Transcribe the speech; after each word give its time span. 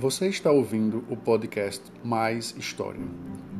Você 0.00 0.28
está 0.28 0.52
ouvindo 0.52 1.02
o 1.10 1.16
podcast 1.16 1.82
Mais 2.04 2.54
História. 2.56 3.00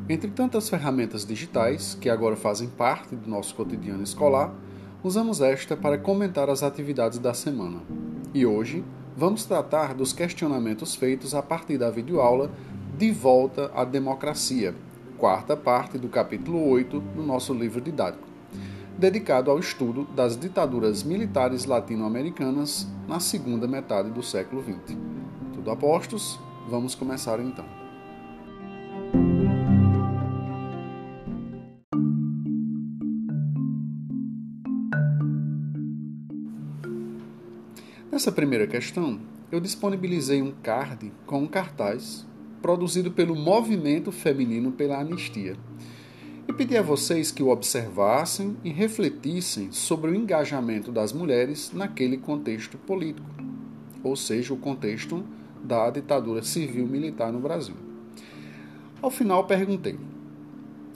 Entre 0.07 0.31
tantas 0.31 0.69
ferramentas 0.69 1.25
digitais 1.25 1.97
que 1.99 2.09
agora 2.09 2.37
fazem 2.37 2.69
parte 2.69 3.13
do 3.13 3.29
nosso 3.29 3.53
cotidiano 3.53 4.03
escolar, 4.03 4.55
usamos 5.03 5.41
esta 5.41 5.75
para 5.75 5.97
comentar 5.97 6.49
as 6.49 6.63
atividades 6.63 7.19
da 7.19 7.33
semana. 7.33 7.81
E 8.33 8.45
hoje 8.45 8.85
vamos 9.17 9.43
tratar 9.43 9.93
dos 9.93 10.13
questionamentos 10.13 10.95
feitos 10.95 11.35
a 11.35 11.41
partir 11.41 11.77
da 11.77 11.91
videoaula 11.91 12.49
De 12.97 13.11
Volta 13.11 13.69
à 13.75 13.83
Democracia, 13.83 14.73
quarta 15.17 15.57
parte 15.57 15.97
do 15.97 16.07
capítulo 16.07 16.69
8 16.69 17.01
do 17.17 17.21
nosso 17.21 17.53
livro 17.53 17.81
didático, 17.81 18.29
dedicado 18.97 19.51
ao 19.51 19.59
estudo 19.59 20.05
das 20.15 20.37
ditaduras 20.37 21.03
militares 21.03 21.65
latino-americanas 21.65 22.87
na 23.09 23.19
segunda 23.19 23.67
metade 23.67 24.09
do 24.09 24.23
século 24.23 24.63
XX. 24.63 25.08
Tudo 25.69 25.77
apostos? 25.77 26.39
Vamos 26.67 26.95
começar 26.95 27.39
então. 27.39 27.65
Nessa 38.11 38.31
primeira 38.31 38.65
questão, 38.65 39.19
eu 39.51 39.59
disponibilizei 39.59 40.41
um 40.41 40.51
card 40.51 41.11
com 41.27 41.43
um 41.43 41.47
cartaz 41.47 42.25
produzido 42.63 43.11
pelo 43.11 43.35
Movimento 43.35 44.11
Feminino 44.11 44.71
pela 44.71 44.99
Anistia 44.99 45.55
e 46.47 46.53
pedi 46.53 46.75
a 46.77 46.81
vocês 46.81 47.29
que 47.29 47.43
o 47.43 47.49
observassem 47.49 48.57
e 48.63 48.71
refletissem 48.71 49.71
sobre 49.71 50.09
o 50.09 50.15
engajamento 50.15 50.91
das 50.91 51.13
mulheres 51.13 51.71
naquele 51.71 52.17
contexto 52.17 52.75
político, 52.75 53.29
ou 54.03 54.15
seja, 54.15 54.51
o 54.51 54.57
contexto 54.57 55.23
da 55.63 55.89
ditadura 55.89 56.41
civil-militar 56.41 57.31
no 57.31 57.39
Brasil. 57.39 57.75
Ao 59.01 59.09
final, 59.09 59.45
perguntei: 59.45 59.97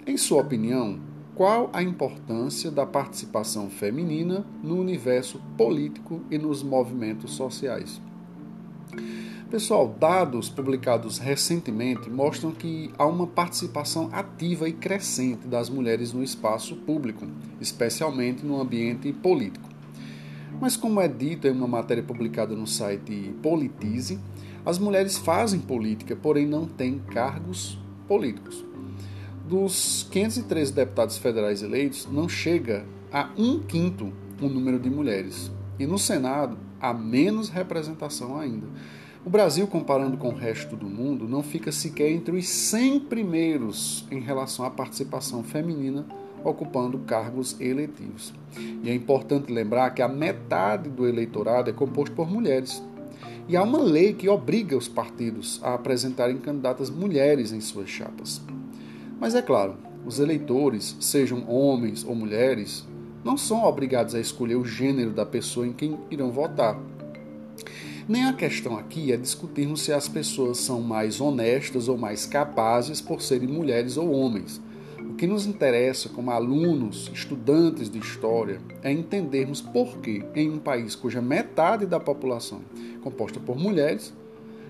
em 0.05 0.17
sua 0.17 0.41
opinião, 0.41 0.99
qual 1.35 1.69
a 1.73 1.81
importância 1.81 2.69
da 2.69 2.85
participação 2.85 3.69
feminina 3.69 4.45
no 4.61 4.79
universo 4.79 5.41
político 5.57 6.21
e 6.29 6.37
nos 6.37 6.61
movimentos 6.61 7.33
sociais? 7.33 8.01
Pessoal, 9.49 9.87
dados 9.99 10.49
publicados 10.49 11.19
recentemente 11.19 12.09
mostram 12.09 12.51
que 12.51 12.91
há 12.97 13.05
uma 13.05 13.27
participação 13.27 14.09
ativa 14.11 14.67
e 14.67 14.73
crescente 14.73 15.47
das 15.47 15.69
mulheres 15.69 16.11
no 16.11 16.23
espaço 16.23 16.75
público, 16.75 17.27
especialmente 17.61 18.43
no 18.45 18.59
ambiente 18.59 19.13
político. 19.13 19.69
Mas, 20.59 20.75
como 20.75 20.99
é 20.99 21.07
dito 21.07 21.47
em 21.47 21.51
uma 21.51 21.67
matéria 21.67 22.03
publicada 22.03 22.55
no 22.55 22.65
site 22.65 23.33
Politize, 23.41 24.19
as 24.65 24.79
mulheres 24.79 25.17
fazem 25.17 25.59
política, 25.59 26.15
porém 26.15 26.45
não 26.45 26.65
têm 26.65 26.99
cargos 26.99 27.77
políticos. 28.07 28.63
Dos 29.47 30.07
513 30.09 30.71
deputados 30.71 31.17
federais 31.17 31.61
eleitos, 31.61 32.07
não 32.11 32.29
chega 32.29 32.85
a 33.11 33.29
um 33.37 33.59
quinto 33.59 34.11
o 34.41 34.47
número 34.47 34.79
de 34.79 34.89
mulheres. 34.89 35.51
E 35.77 35.85
no 35.85 35.97
Senado, 35.97 36.57
há 36.79 36.93
menos 36.93 37.49
representação 37.49 38.37
ainda. 38.37 38.67
O 39.25 39.29
Brasil, 39.29 39.65
comparando 39.67 40.17
com 40.17 40.29
o 40.29 40.35
resto 40.35 40.75
do 40.75 40.85
mundo, 40.85 41.27
não 41.27 41.41
fica 41.41 41.71
sequer 41.71 42.11
entre 42.11 42.35
os 42.35 42.47
100 42.47 43.01
primeiros 43.01 44.05
em 44.11 44.19
relação 44.19 44.65
à 44.65 44.69
participação 44.69 45.43
feminina 45.43 46.05
ocupando 46.43 46.99
cargos 46.99 47.59
eletivos. 47.59 48.33
E 48.83 48.89
é 48.89 48.93
importante 48.93 49.51
lembrar 49.51 49.91
que 49.91 50.01
a 50.01 50.07
metade 50.07 50.89
do 50.89 51.07
eleitorado 51.07 51.69
é 51.69 51.73
composto 51.73 52.15
por 52.15 52.29
mulheres. 52.29 52.83
E 53.47 53.57
há 53.57 53.63
uma 53.63 53.79
lei 53.79 54.13
que 54.13 54.29
obriga 54.29 54.77
os 54.77 54.87
partidos 54.87 55.59
a 55.61 55.73
apresentarem 55.73 56.37
candidatas 56.37 56.89
mulheres 56.89 57.51
em 57.51 57.59
suas 57.59 57.89
chapas. 57.89 58.41
Mas 59.19 59.35
é 59.35 59.41
claro, 59.41 59.75
os 60.05 60.19
eleitores, 60.19 60.95
sejam 60.99 61.49
homens 61.49 62.05
ou 62.05 62.15
mulheres, 62.15 62.85
não 63.23 63.37
são 63.37 63.63
obrigados 63.63 64.15
a 64.15 64.19
escolher 64.19 64.55
o 64.55 64.65
gênero 64.65 65.11
da 65.11 65.25
pessoa 65.25 65.67
em 65.67 65.73
quem 65.73 65.97
irão 66.09 66.31
votar. 66.31 66.79
Nem 68.07 68.25
a 68.25 68.33
questão 68.33 68.77
aqui 68.77 69.13
é 69.13 69.17
discutirmos 69.17 69.81
se 69.81 69.93
as 69.93 70.09
pessoas 70.09 70.57
são 70.57 70.81
mais 70.81 71.21
honestas 71.21 71.87
ou 71.87 71.97
mais 71.97 72.25
capazes 72.25 72.99
por 72.99 73.21
serem 73.21 73.47
mulheres 73.47 73.95
ou 73.95 74.11
homens. 74.11 74.61
O 75.09 75.15
que 75.15 75.27
nos 75.27 75.45
interessa 75.45 76.09
como 76.09 76.31
alunos, 76.31 77.11
estudantes 77.13 77.89
de 77.89 77.99
história, 77.99 78.59
é 78.81 78.91
entendermos 78.91 79.61
por 79.61 79.97
que, 79.97 80.23
em 80.35 80.49
um 80.49 80.57
país 80.57 80.95
cuja 80.95 81.21
metade 81.21 81.85
da 81.85 81.99
população 81.99 82.61
é 82.75 82.99
composta 83.03 83.39
por 83.39 83.57
mulheres, 83.57 84.13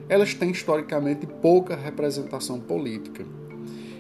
elas 0.09 0.33
têm 0.33 0.51
historicamente 0.51 1.25
pouca 1.25 1.75
representação 1.75 2.59
política. 2.59 3.25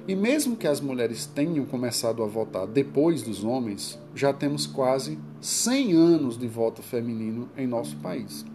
E 0.07 0.15
mesmo 0.15 0.57
que 0.57 0.67
as 0.67 0.81
mulheres 0.81 1.25
tenham 1.25 1.65
começado 1.65 2.21
a 2.21 2.27
votar 2.27 2.67
depois 2.67 3.21
dos 3.21 3.43
homens, 3.43 3.97
já 4.13 4.33
temos 4.33 4.67
quase 4.67 5.17
100 5.39 5.93
anos 5.93 6.37
de 6.37 6.47
voto 6.47 6.81
feminino 6.81 7.47
em 7.57 7.65
nosso 7.65 7.95
país. 7.97 8.45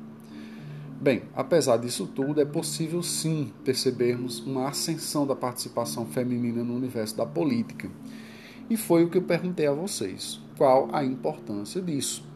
Bem, 1.00 1.22
apesar 1.32 1.76
disso 1.76 2.08
tudo, 2.08 2.40
é 2.40 2.44
possível 2.44 3.04
sim 3.04 3.52
percebermos 3.64 4.40
uma 4.40 4.68
ascensão 4.68 5.24
da 5.24 5.36
participação 5.36 6.04
feminina 6.04 6.64
no 6.64 6.74
universo 6.74 7.16
da 7.16 7.24
política. 7.24 7.88
E 8.68 8.76
foi 8.76 9.04
o 9.04 9.08
que 9.08 9.16
eu 9.16 9.22
perguntei 9.22 9.68
a 9.68 9.72
vocês: 9.72 10.40
qual 10.56 10.88
a 10.92 11.04
importância 11.04 11.80
disso? 11.80 12.26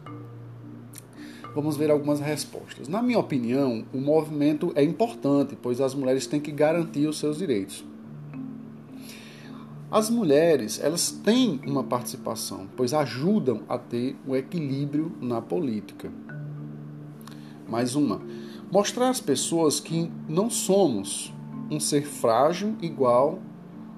Vamos 1.53 1.75
ver 1.75 1.91
algumas 1.91 2.21
respostas. 2.21 2.87
Na 2.87 3.03
minha 3.03 3.19
opinião, 3.19 3.83
o 3.93 3.97
movimento 3.97 4.71
é 4.75 4.83
importante, 4.83 5.57
pois 5.61 5.81
as 5.81 5.93
mulheres 5.93 6.25
têm 6.25 6.39
que 6.39 6.51
garantir 6.51 7.05
os 7.05 7.19
seus 7.19 7.39
direitos. 7.39 7.85
As 9.91 10.09
mulheres, 10.09 10.79
elas 10.81 11.11
têm 11.11 11.59
uma 11.67 11.83
participação, 11.83 12.67
pois 12.77 12.93
ajudam 12.93 13.63
a 13.67 13.77
ter 13.77 14.15
o 14.25 14.37
equilíbrio 14.37 15.11
na 15.19 15.41
política. 15.41 16.09
Mais 17.67 17.93
uma 17.93 18.21
Mostrar 18.73 19.09
às 19.09 19.21
pessoas 19.21 19.79
que 19.79 20.11
não 20.27 20.49
somos 20.49 21.31
um 21.69 21.79
ser 21.79 22.07
frágil 22.07 22.75
igual 22.81 23.37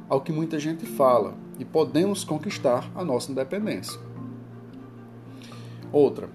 ao 0.10 0.20
que 0.20 0.34
muita 0.34 0.60
gente 0.60 0.86
fala 0.86 1.34
e 1.58 1.64
podemos 1.64 2.26
conquistar 2.26 2.92
a 2.94 3.02
nossa 3.02 3.32
independência. 3.32 3.98
Outra, 5.94 6.30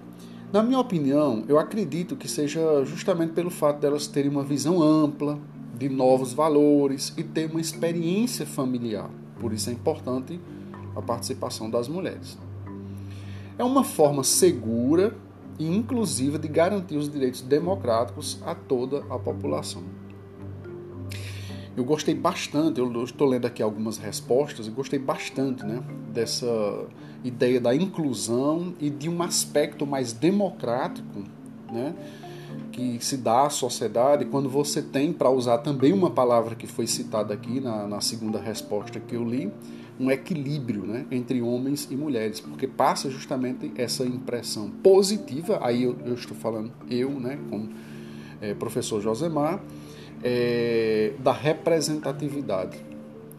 na 0.51 0.63
minha 0.63 0.79
opinião, 0.79 1.45
eu 1.47 1.59
acredito 1.59 2.15
que 2.15 2.27
seja 2.27 2.83
justamente 2.83 3.33
pelo 3.33 3.51
fato 3.51 3.79
delas 3.79 4.07
terem 4.07 4.31
uma 4.31 4.43
visão 4.43 4.81
ampla 4.81 5.37
de 5.77 5.87
novos 5.87 6.33
valores 6.33 7.13
e 7.15 7.23
ter 7.23 7.47
uma 7.47 7.61
experiência 7.61 8.43
familiar. 8.43 9.11
Por 9.39 9.53
isso 9.53 9.69
é 9.69 9.73
importante 9.73 10.41
a 10.95 11.01
participação 11.03 11.69
das 11.69 11.87
mulheres. 11.87 12.39
É 13.55 13.63
uma 13.63 13.83
forma 13.83 14.23
segura 14.23 15.15
e 15.59 15.67
inclusiva 15.67 16.39
de 16.39 16.47
garantir 16.47 16.97
os 16.97 17.09
direitos 17.09 17.41
democráticos 17.41 18.39
a 18.45 18.55
toda 18.55 19.03
a 19.09 19.17
população. 19.17 19.83
Eu 21.75 21.85
gostei 21.85 22.13
bastante, 22.13 22.79
eu 22.79 23.03
estou 23.03 23.27
lendo 23.27 23.45
aqui 23.45 23.63
algumas 23.63 23.97
respostas, 23.97 24.67
e 24.67 24.69
gostei 24.69 24.99
bastante 24.99 25.65
né, 25.65 25.81
dessa 26.13 26.85
ideia 27.23 27.61
da 27.61 27.73
inclusão 27.73 28.73
e 28.79 28.89
de 28.89 29.09
um 29.09 29.21
aspecto 29.21 29.87
mais 29.87 30.11
democrático 30.11 31.23
né, 31.71 31.95
que 32.71 33.03
se 33.03 33.15
dá 33.15 33.45
à 33.45 33.49
sociedade 33.49 34.25
quando 34.25 34.49
você 34.49 34.81
tem, 34.81 35.13
para 35.13 35.29
usar 35.29 35.59
também 35.59 35.93
uma 35.93 36.09
palavra 36.09 36.55
que 36.55 36.67
foi 36.67 36.87
citada 36.87 37.33
aqui 37.33 37.61
na, 37.61 37.87
na 37.87 38.01
segunda 38.01 38.39
resposta 38.39 38.99
que 38.99 39.15
eu 39.15 39.23
li, 39.23 39.51
um 40.01 40.09
equilíbrio 40.09 40.83
né, 40.83 41.05
entre 41.11 41.41
homens 41.41 41.87
e 41.91 41.95
mulheres, 41.95 42.39
porque 42.39 42.65
passa 42.65 43.09
justamente 43.09 43.71
essa 43.75 44.03
impressão 44.03 44.69
positiva, 44.69 45.59
aí 45.61 45.83
eu, 45.83 45.95
eu 46.03 46.15
estou 46.15 46.35
falando 46.35 46.71
eu, 46.89 47.11
né, 47.11 47.37
como 47.49 47.69
é, 48.41 48.55
professor 48.55 48.99
Josemar, 48.99 49.61
é, 50.23 51.13
da 51.19 51.31
representatividade 51.31 52.79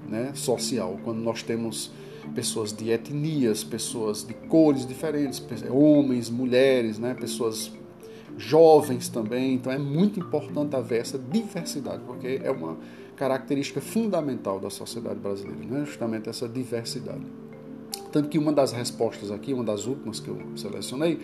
né, 0.09 0.31
social, 0.35 1.01
quando 1.03 1.19
nós 1.19 1.43
temos 1.43 1.91
pessoas 2.33 2.73
de 2.73 2.91
etnias, 2.91 3.65
pessoas 3.65 4.25
de 4.25 4.33
cores 4.33 4.87
diferentes, 4.87 5.43
homens, 5.69 6.31
mulheres, 6.31 6.97
né, 6.97 7.13
pessoas 7.15 7.73
jovens 8.39 9.09
também, 9.09 9.55
então 9.55 9.73
é 9.73 9.79
muito 9.79 10.21
importante 10.21 10.77
haver 10.77 11.01
essa 11.01 11.19
diversidade, 11.19 12.03
porque 12.07 12.41
é 12.43 12.51
uma 12.53 12.79
característica 13.17 13.81
fundamental 13.81 14.59
da 14.59 14.71
sociedade 14.71 15.19
brasileira, 15.21 15.65
né? 15.65 15.85
justamente 15.85 16.29
essa 16.29 16.49
diversidade. 16.49 17.25
Tanto 18.11 18.29
que 18.29 18.39
uma 18.39 18.53
das 18.53 18.73
respostas 18.73 19.31
aqui, 19.31 19.55
uma 19.55 19.65
das 19.65 19.87
últimas 19.87 20.21
que 20.21 20.29
eu 20.29 20.39
selecionei, 20.57 21.19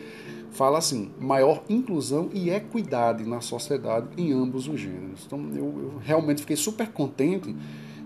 fala 0.50 0.78
assim: 0.78 1.10
maior 1.20 1.62
inclusão 1.68 2.30
e 2.32 2.50
equidade 2.50 3.24
na 3.24 3.40
sociedade 3.40 4.08
em 4.16 4.32
ambos 4.32 4.68
os 4.68 4.80
gêneros. 4.80 5.24
Então 5.26 5.50
eu, 5.54 5.64
eu 5.64 5.92
realmente 6.02 6.40
fiquei 6.40 6.56
super 6.56 6.88
contente 6.88 7.54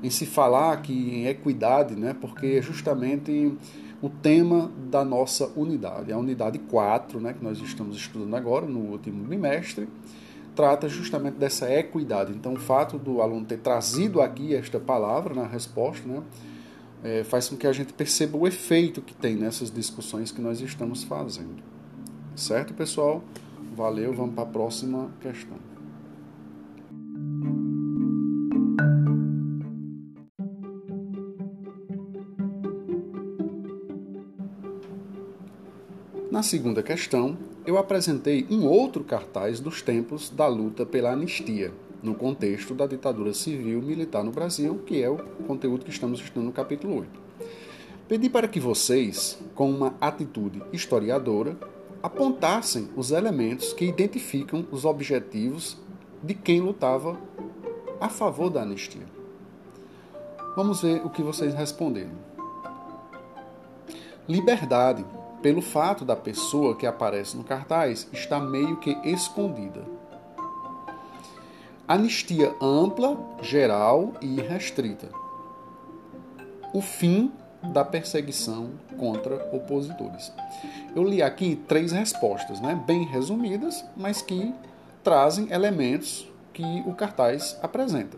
em 0.02 0.11
se 0.11 0.26
falar 0.26 0.73
aqui 0.73 0.93
em 0.93 1.26
equidade, 1.26 1.94
né? 1.94 2.14
porque 2.20 2.46
é 2.46 2.62
justamente 2.62 3.55
o 4.02 4.11
tema 4.11 4.70
da 4.90 5.05
nossa 5.05 5.49
unidade, 5.55 6.12
a 6.12 6.19
unidade 6.19 6.58
4, 6.58 7.20
né? 7.20 7.32
que 7.32 7.44
nós 7.44 7.58
estamos 7.61 7.96
estudando 7.96 8.34
agora 8.34 8.67
no 8.67 8.81
último 8.81 9.23
bimestre 9.25 9.88
trata 10.54 10.88
justamente 10.88 11.34
dessa 11.34 11.72
equidade. 11.72 12.32
Então, 12.32 12.54
o 12.54 12.58
fato 12.58 12.99
do 12.99 13.22
aluno 13.22 13.44
ter 13.44 13.58
trazido 13.58 14.20
aqui 14.20 14.54
esta 14.54 14.78
palavra 14.78 15.34
na 15.34 15.46
resposta, 15.46 16.06
né, 16.06 16.22
é, 17.02 17.25
faz 17.25 17.49
com 17.49 17.56
que 17.56 17.66
a 17.66 17.72
gente 17.72 17.93
perceba 17.93 18.37
o 18.37 18.46
efeito 18.46 19.02
que 19.02 19.14
tem 19.14 19.34
nessas 19.34 19.70
discussões 19.70 20.31
que 20.31 20.40
nós 20.40 20.60
estamos 20.60 21.02
fazendo. 21.02 21.62
Certo, 22.37 22.75
pessoal? 22.75 23.22
Valeu, 23.75 24.12
vamos 24.12 24.34
para 24.34 24.44
a 24.44 24.46
próxima 24.46 25.10
questão. 25.20 25.56
Na 36.31 36.43
segunda 36.43 36.82
questão, 36.82 37.37
eu 37.64 37.79
apresentei 37.79 38.47
um 38.50 38.67
outro 38.67 39.05
cartaz 39.05 39.61
dos 39.61 39.82
tempos 39.82 40.31
da 40.31 40.47
luta 40.47 40.85
pela 40.85 41.12
anistia, 41.12 41.73
no 42.03 42.14
contexto 42.14 42.75
da 42.75 42.87
ditadura 42.87 43.32
civil 43.32 43.81
militar 43.81 44.25
no 44.25 44.32
Brasil, 44.32 44.81
que 44.85 45.00
é 45.00 45.09
o 45.09 45.19
conteúdo 45.47 45.85
que 45.85 45.91
estamos 45.91 46.20
estudando 46.20 46.47
no 46.47 46.53
capítulo 46.53 46.99
8. 46.99 47.11
Pedi 48.09 48.29
para 48.29 48.49
que 48.49 48.59
vocês, 48.59 49.38
com 49.55 49.70
uma 49.70 49.94
atitude 50.00 50.61
historiadora, 50.73 51.56
apontassem 52.03 52.88
os 52.97 53.12
elementos 53.12 53.73
que 53.73 53.85
identificam 53.85 54.67
os 54.73 54.85
objetivos 54.85 55.79
de 56.23 56.35
quem 56.35 56.61
lutava 56.61 57.17
a 58.00 58.08
favor 58.08 58.50
da 58.50 58.62
anistia. 58.62 59.06
Vamos 60.56 60.82
ver 60.82 61.00
o 61.06 61.11
que 61.11 61.23
vocês 61.23 61.55
responderam. 61.55 62.11
Liberdade, 64.29 65.05
pelo 65.43 65.61
fato 65.61 66.05
da 66.05 66.17
pessoa 66.17 66.77
que 66.77 66.87
aparece 66.87 67.37
no 67.37 67.44
cartaz 67.44 68.09
estar 68.12 68.41
meio 68.41 68.77
que 68.77 68.97
escondida 69.05 69.83
anistia 71.93 72.55
ampla, 72.59 73.19
geral 73.43 74.15
e 74.21 74.41
restrita. 74.41 75.09
O 76.73 76.81
fim 76.81 77.31
da 77.62 77.85
perseguição 77.85 78.71
contra 78.97 79.37
opositores. 79.55 80.33
Eu 80.97 81.05
li 81.05 81.23
aqui 81.23 81.55
três 81.69 81.93
respostas, 81.93 82.61
né, 82.61 82.83
bem 82.87 83.05
resumidas, 83.05 83.85
mas 83.94 84.23
que 84.23 84.55
trazem 85.05 85.53
elementos 85.53 86.27
que 86.55 86.83
o 86.87 86.94
cartaz 86.94 87.59
apresenta. 87.62 88.17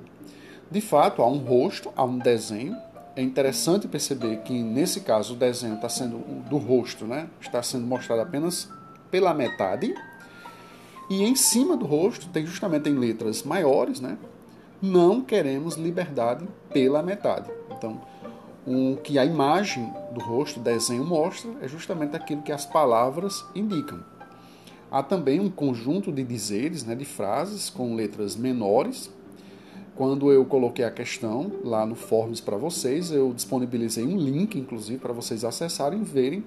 De 0.71 0.81
fato, 0.81 1.21
há 1.21 1.27
um 1.27 1.39
rosto, 1.39 1.93
há 1.97 2.05
um 2.05 2.19
desenho. 2.19 2.77
É 3.17 3.23
interessante 3.23 3.87
perceber 3.87 4.39
que 4.39 4.63
nesse 4.63 5.01
caso 5.01 5.35
o 5.35 5.37
desenho 5.37 5.77
está 5.77 5.89
sendo 5.89 6.19
do 6.49 6.57
rosto, 6.57 7.05
né, 7.05 7.29
está 7.41 7.63
sendo 7.63 7.87
mostrado 7.87 8.23
apenas 8.23 8.69
pela 9.11 9.33
metade 9.33 9.95
e 11.09 11.23
em 11.23 11.37
cima 11.37 11.77
do 11.77 11.87
rosto 11.87 12.29
tem 12.29 12.47
justamente 12.47 12.89
em 12.89 12.95
letras 12.95 13.43
maiores, 13.43 14.01
né? 14.01 14.19
Não 14.81 15.21
queremos 15.21 15.77
liberdade 15.77 16.47
pela 16.73 17.03
metade. 17.03 17.51
Então, 17.71 18.01
o 18.67 18.97
que 18.97 19.19
a 19.19 19.25
imagem 19.25 19.93
do 20.13 20.21
rosto, 20.21 20.59
o 20.59 20.63
desenho 20.63 21.05
mostra, 21.05 21.51
é 21.61 21.69
justamente 21.69 22.17
aquilo 22.17 22.43
que 22.43 22.53
as 22.53 22.65
palavras 22.65 23.45
indicam. 23.55 24.03
Há 24.91 25.03
também 25.03 25.41
um 25.41 25.51
conjunto 25.51 26.11
de 26.11 26.25
dizeres, 26.25 26.85
né, 26.85 26.95
de 26.95 27.05
frases 27.05 27.69
com 27.69 27.95
letras 27.95 28.37
menores. 28.37 29.11
Quando 29.97 30.33
eu 30.33 30.45
coloquei 30.45 30.85
a 30.85 30.91
questão 30.91 31.53
lá 31.63 31.87
no 31.87 31.95
Forms 31.95 32.41
para 32.41 32.57
vocês, 32.57 33.13
eu 33.13 33.33
disponibilizei 33.33 34.05
um 34.05 34.17
link, 34.19 34.59
inclusive, 34.59 34.99
para 34.99 35.13
vocês 35.13 35.45
acessarem 35.45 36.01
e 36.01 36.05
verem 36.05 36.45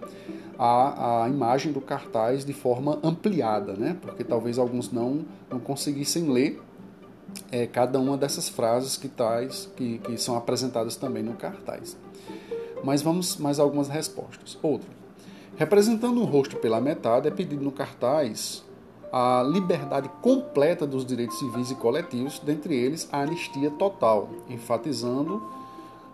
a, 0.60 1.24
a 1.24 1.30
imagem 1.30 1.72
do 1.72 1.80
cartaz 1.80 2.44
de 2.44 2.52
forma 2.52 3.00
ampliada, 3.02 3.74
né? 3.74 3.96
porque 4.02 4.24
talvez 4.24 4.60
alguns 4.60 4.92
não, 4.92 5.24
não 5.50 5.60
conseguissem 5.60 6.30
ler 6.30 6.62
é, 7.50 7.66
cada 7.66 8.00
uma 8.00 8.18
dessas 8.18 8.50
frases 8.50 8.98
que, 8.98 9.08
tais, 9.08 9.70
que, 9.78 10.00
que 10.00 10.18
são 10.18 10.36
apresentadas 10.36 10.98
também 10.98 11.24
no 11.24 11.34
cartaz. 11.34 11.96
Mas 12.84 13.02
vamos 13.02 13.38
mais 13.38 13.60
algumas 13.60 13.88
respostas. 13.88 14.58
Outra. 14.62 14.90
Representando 15.56 16.22
o 16.22 16.26
rosto 16.26 16.58
pela 16.58 16.82
metade, 16.82 17.28
é 17.28 17.32
pedido 17.32 17.64
no 17.64 17.72
cartaz 17.72 18.64
a 19.12 19.44
liberdade 19.44 20.10
completa 20.22 20.86
dos 20.86 21.06
direitos 21.06 21.40
civis 21.40 21.72
e 21.72 21.76
coletivos, 21.76 22.40
dentre 22.40 22.76
eles 22.76 23.08
a 23.12 23.22
anistia 23.22 23.72
total, 23.72 24.30
enfatizando 24.50 25.42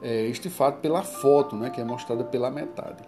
é, 0.01 0.25
este 0.27 0.49
fato 0.49 0.79
pela 0.79 1.01
foto, 1.03 1.55
né, 1.55 1.69
que 1.69 1.81
é 1.81 1.83
mostrada 1.83 2.23
pela 2.23 2.51
metade. 2.51 3.03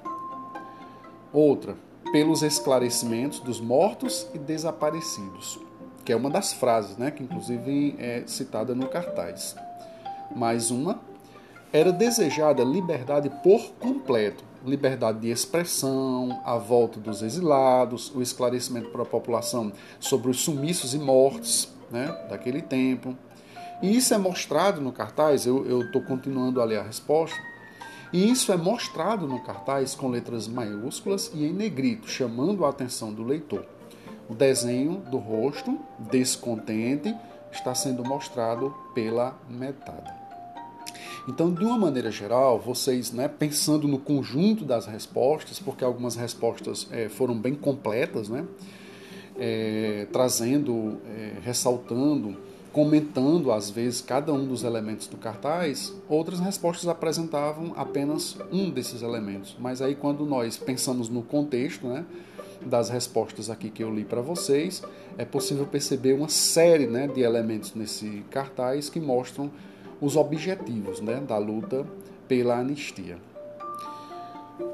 Outra, 1.32 1.76
pelos 2.12 2.42
esclarecimentos 2.42 3.40
dos 3.40 3.60
mortos 3.60 4.28
e 4.34 4.40
desaparecidos, 4.40 5.60
que 6.04 6.14
é 6.14 6.16
uma 6.16 6.30
das 6.30 6.54
frases, 6.54 6.98
né, 6.98 7.12
que 7.12 7.24
inclusive 7.24 7.96
é 8.00 8.24
citada 8.26 8.74
no 8.74 8.88
cartaz. 8.88 9.56
Mais 10.36 10.72
uma, 10.72 11.00
era 11.74 11.92
desejada 11.92 12.64
liberdade 12.64 13.30
por 13.44 13.74
completo, 13.74 14.44
liberdade 14.66 15.20
de 15.20 15.30
expressão, 15.30 16.42
a 16.46 16.58
volta 16.58 17.00
dos 17.00 17.22
exilados, 17.22 18.14
o 18.14 18.22
esclarecimento 18.22 18.90
para 18.90 19.04
a 19.04 19.06
população 19.06 19.72
sobre 20.00 20.30
os 20.30 20.42
sumiços 20.42 20.94
e 20.94 21.00
mortes 21.00 21.74
né, 21.92 22.08
daquele 22.30 22.62
tempo. 22.62 23.16
E 23.82 23.96
isso 23.96 24.14
é 24.14 24.18
mostrado 24.18 24.82
no 24.82 24.92
cartaz, 24.92 25.46
eu 25.46 25.82
estou 25.82 26.02
continuando 26.02 26.62
a 26.62 26.66
ler 26.66 26.80
a 26.80 26.84
resposta, 26.84 27.38
e 28.14 28.30
isso 28.30 28.52
é 28.52 28.58
mostrado 28.58 29.28
no 29.28 29.42
cartaz 29.42 29.94
com 29.94 30.08
letras 30.08 30.48
maiúsculas 30.48 31.32
e 31.34 31.46
em 31.46 31.54
negrito, 31.54 32.08
chamando 32.10 32.66
a 32.66 32.70
atenção 32.70 33.14
do 33.14 33.24
leitor. 33.24 33.66
O 34.30 34.34
desenho 34.34 35.04
do 35.12 35.18
rosto, 35.18 35.78
descontente, 36.00 37.16
está 37.52 37.76
sendo 37.76 38.04
mostrado 38.04 38.74
pela 38.94 39.38
metade. 39.50 40.25
Então, 41.28 41.52
de 41.52 41.66
uma 41.66 41.78
maneira 41.78 42.12
geral, 42.12 42.60
vocês, 42.60 43.12
né, 43.12 43.28
pensando 43.28 43.88
no 43.88 43.98
conjunto 43.98 44.64
das 44.64 44.86
respostas, 44.86 45.60
porque 45.60 45.84
algumas 45.84 46.16
respostas 46.16 46.88
é, 46.92 47.10
foram 47.10 47.36
bem 47.38 47.56
completas, 47.56 48.30
né, 48.30 48.46
é, 49.38 50.08
trazendo, 50.12 51.00
é, 51.08 51.34
ressaltando 51.42 52.38
comentando 52.76 53.54
às 53.54 53.70
vezes 53.70 54.02
cada 54.02 54.34
um 54.34 54.46
dos 54.46 54.66
elementos 54.66 55.08
do 55.08 55.16
cartaz, 55.16 55.96
outras 56.10 56.42
respostas 56.42 56.90
apresentavam 56.90 57.72
apenas 57.78 58.36
um 58.52 58.70
desses 58.70 59.02
elementos. 59.02 59.56
Mas 59.58 59.82
aí 59.82 59.96
quando 59.96 60.26
nós 60.26 60.58
pensamos 60.58 61.08
no 61.08 61.24
contexto, 61.24 61.88
né, 61.88 62.04
das 62.66 62.90
respostas 62.90 63.50
aqui 63.50 63.70
que 63.70 63.82
eu 63.82 63.96
li 63.96 64.04
para 64.04 64.20
vocês, 64.20 64.84
é 65.18 65.24
possível 65.24 65.66
perceber 65.66 66.16
uma 66.16 66.28
série, 66.28 66.86
né, 66.86 67.08
de 67.08 67.22
elementos 67.22 67.74
nesse 67.74 68.26
cartaz 68.30 68.90
que 68.90 69.00
mostram 69.00 69.50
os 70.02 70.16
objetivos, 70.16 71.02
né, 71.02 71.20
da 71.20 71.38
luta 71.38 71.86
pela 72.28 72.60
anistia. 72.60 73.18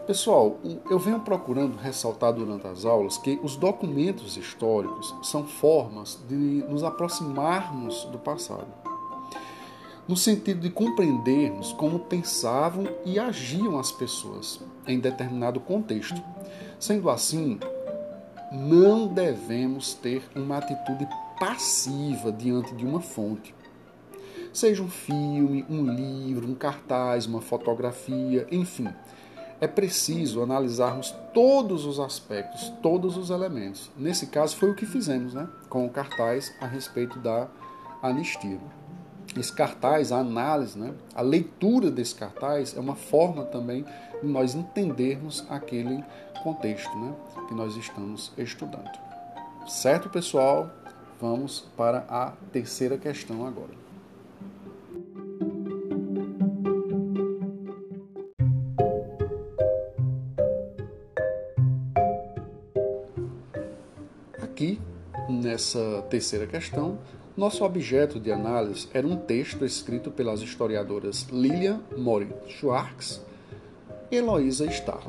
Pessoal, 0.05 0.57
eu 0.89 0.99
venho 0.99 1.19
procurando 1.21 1.75
ressaltar 1.77 2.33
durante 2.33 2.67
as 2.67 2.85
aulas 2.85 3.17
que 3.17 3.39
os 3.41 3.55
documentos 3.55 4.37
históricos 4.37 5.15
são 5.23 5.45
formas 5.45 6.19
de 6.27 6.63
nos 6.69 6.83
aproximarmos 6.83 8.03
do 8.05 8.19
passado, 8.19 8.67
no 10.07 10.15
sentido 10.15 10.59
de 10.59 10.69
compreendermos 10.69 11.73
como 11.73 11.99
pensavam 11.99 12.85
e 13.05 13.17
agiam 13.17 13.79
as 13.79 13.91
pessoas 13.91 14.59
em 14.87 14.99
determinado 14.99 15.59
contexto. 15.59 16.21
Sendo 16.79 17.09
assim, 17.09 17.59
não 18.51 19.07
devemos 19.07 19.93
ter 19.93 20.21
uma 20.35 20.57
atitude 20.57 21.07
passiva 21.39 22.31
diante 22.31 22.75
de 22.75 22.85
uma 22.85 22.99
fonte. 22.99 23.55
Seja 24.53 24.83
um 24.83 24.89
filme, 24.89 25.65
um 25.69 25.85
livro, 25.85 26.47
um 26.47 26.55
cartaz, 26.55 27.25
uma 27.25 27.41
fotografia, 27.41 28.47
enfim 28.51 28.89
é 29.61 29.67
preciso 29.67 30.41
analisarmos 30.41 31.15
todos 31.31 31.85
os 31.85 31.99
aspectos, 31.99 32.73
todos 32.81 33.15
os 33.15 33.29
elementos. 33.29 33.91
Nesse 33.95 34.25
caso, 34.25 34.57
foi 34.57 34.71
o 34.71 34.75
que 34.75 34.87
fizemos 34.87 35.35
né, 35.35 35.47
com 35.69 35.85
o 35.85 35.89
cartaz 35.89 36.51
a 36.59 36.65
respeito 36.65 37.19
da 37.19 37.47
anistia. 38.01 38.59
Esse 39.37 39.53
cartaz, 39.53 40.11
a 40.11 40.17
análise, 40.17 40.77
né, 40.77 40.95
a 41.13 41.21
leitura 41.21 41.91
desse 41.91 42.15
cartaz 42.15 42.75
é 42.75 42.79
uma 42.79 42.95
forma 42.95 43.45
também 43.45 43.85
de 44.19 44.27
nós 44.27 44.55
entendermos 44.55 45.45
aquele 45.47 46.03
contexto 46.41 46.97
né, 46.97 47.13
que 47.47 47.53
nós 47.53 47.75
estamos 47.75 48.33
estudando. 48.39 48.89
Certo, 49.67 50.09
pessoal? 50.09 50.71
Vamos 51.21 51.69
para 51.77 51.99
a 52.09 52.33
terceira 52.51 52.97
questão 52.97 53.45
agora. 53.45 53.80
Nessa 65.61 66.01
terceira 66.09 66.47
questão, 66.47 66.97
nosso 67.37 67.63
objeto 67.63 68.19
de 68.19 68.31
análise 68.31 68.87
era 68.91 69.05
um 69.05 69.15
texto 69.15 69.63
escrito 69.63 70.09
pelas 70.09 70.41
historiadoras 70.41 71.27
Lilian 71.31 71.81
Moritz 71.95 72.49
Schwartz 72.49 73.21
e 74.09 74.15
Eloisa 74.15 74.65
Starr. 74.65 75.07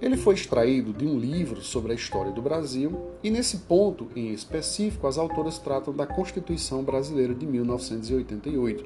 Ele 0.00 0.18
foi 0.18 0.34
extraído 0.34 0.92
de 0.92 1.06
um 1.06 1.18
livro 1.18 1.62
sobre 1.62 1.92
a 1.92 1.94
história 1.94 2.30
do 2.30 2.42
Brasil 2.42 3.12
e, 3.22 3.30
nesse 3.30 3.60
ponto 3.60 4.08
em 4.14 4.30
específico, 4.30 5.06
as 5.06 5.16
autoras 5.16 5.58
tratam 5.58 5.94
da 5.94 6.06
Constituição 6.06 6.84
Brasileira 6.84 7.34
de 7.34 7.46
1988, 7.46 8.84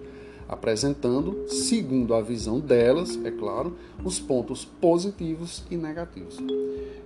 apresentando, 0.48 1.46
segundo 1.48 2.14
a 2.14 2.20
visão 2.20 2.60
delas, 2.60 3.18
é 3.24 3.30
claro, 3.30 3.76
os 4.04 4.18
pontos 4.18 4.64
positivos 4.64 5.64
e 5.70 5.76
negativos. 5.76 6.38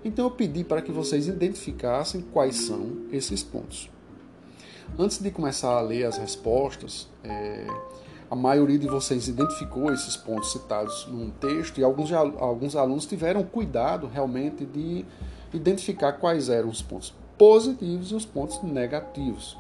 Então, 0.04 0.26
eu 0.26 0.30
pedi 0.30 0.64
para 0.64 0.82
que 0.82 0.92
vocês 0.92 1.26
identificassem 1.26 2.22
quais 2.32 2.56
são 2.56 2.92
esses 3.12 3.42
pontos. 3.42 3.90
Antes 4.98 5.18
de 5.18 5.30
começar 5.30 5.72
a 5.72 5.80
ler 5.80 6.04
as 6.04 6.16
respostas, 6.16 7.08
é, 7.24 7.66
a 8.30 8.34
maioria 8.34 8.78
de 8.78 8.88
vocês 8.88 9.28
identificou 9.28 9.92
esses 9.92 10.16
pontos 10.16 10.52
citados 10.52 11.06
num 11.08 11.30
texto 11.30 11.78
e 11.78 11.84
alguns, 11.84 12.12
alguns 12.12 12.74
alunos 12.74 13.06
tiveram 13.06 13.42
cuidado 13.42 14.06
realmente 14.06 14.64
de 14.64 15.04
identificar 15.52 16.14
quais 16.14 16.48
eram 16.48 16.68
os 16.68 16.82
pontos 16.82 17.14
positivos 17.38 18.10
e 18.10 18.14
os 18.14 18.24
pontos 18.24 18.62
negativos. 18.62 19.56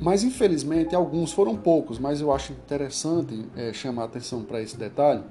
Mas 0.00 0.24
infelizmente 0.24 0.94
alguns 0.94 1.32
foram 1.32 1.56
poucos, 1.56 1.98
mas 1.98 2.20
eu 2.20 2.32
acho 2.32 2.52
interessante 2.52 3.46
é, 3.56 3.72
chamar 3.72 4.04
atenção 4.04 4.42
para 4.42 4.60
esse 4.60 4.76
detalhe. 4.76 5.22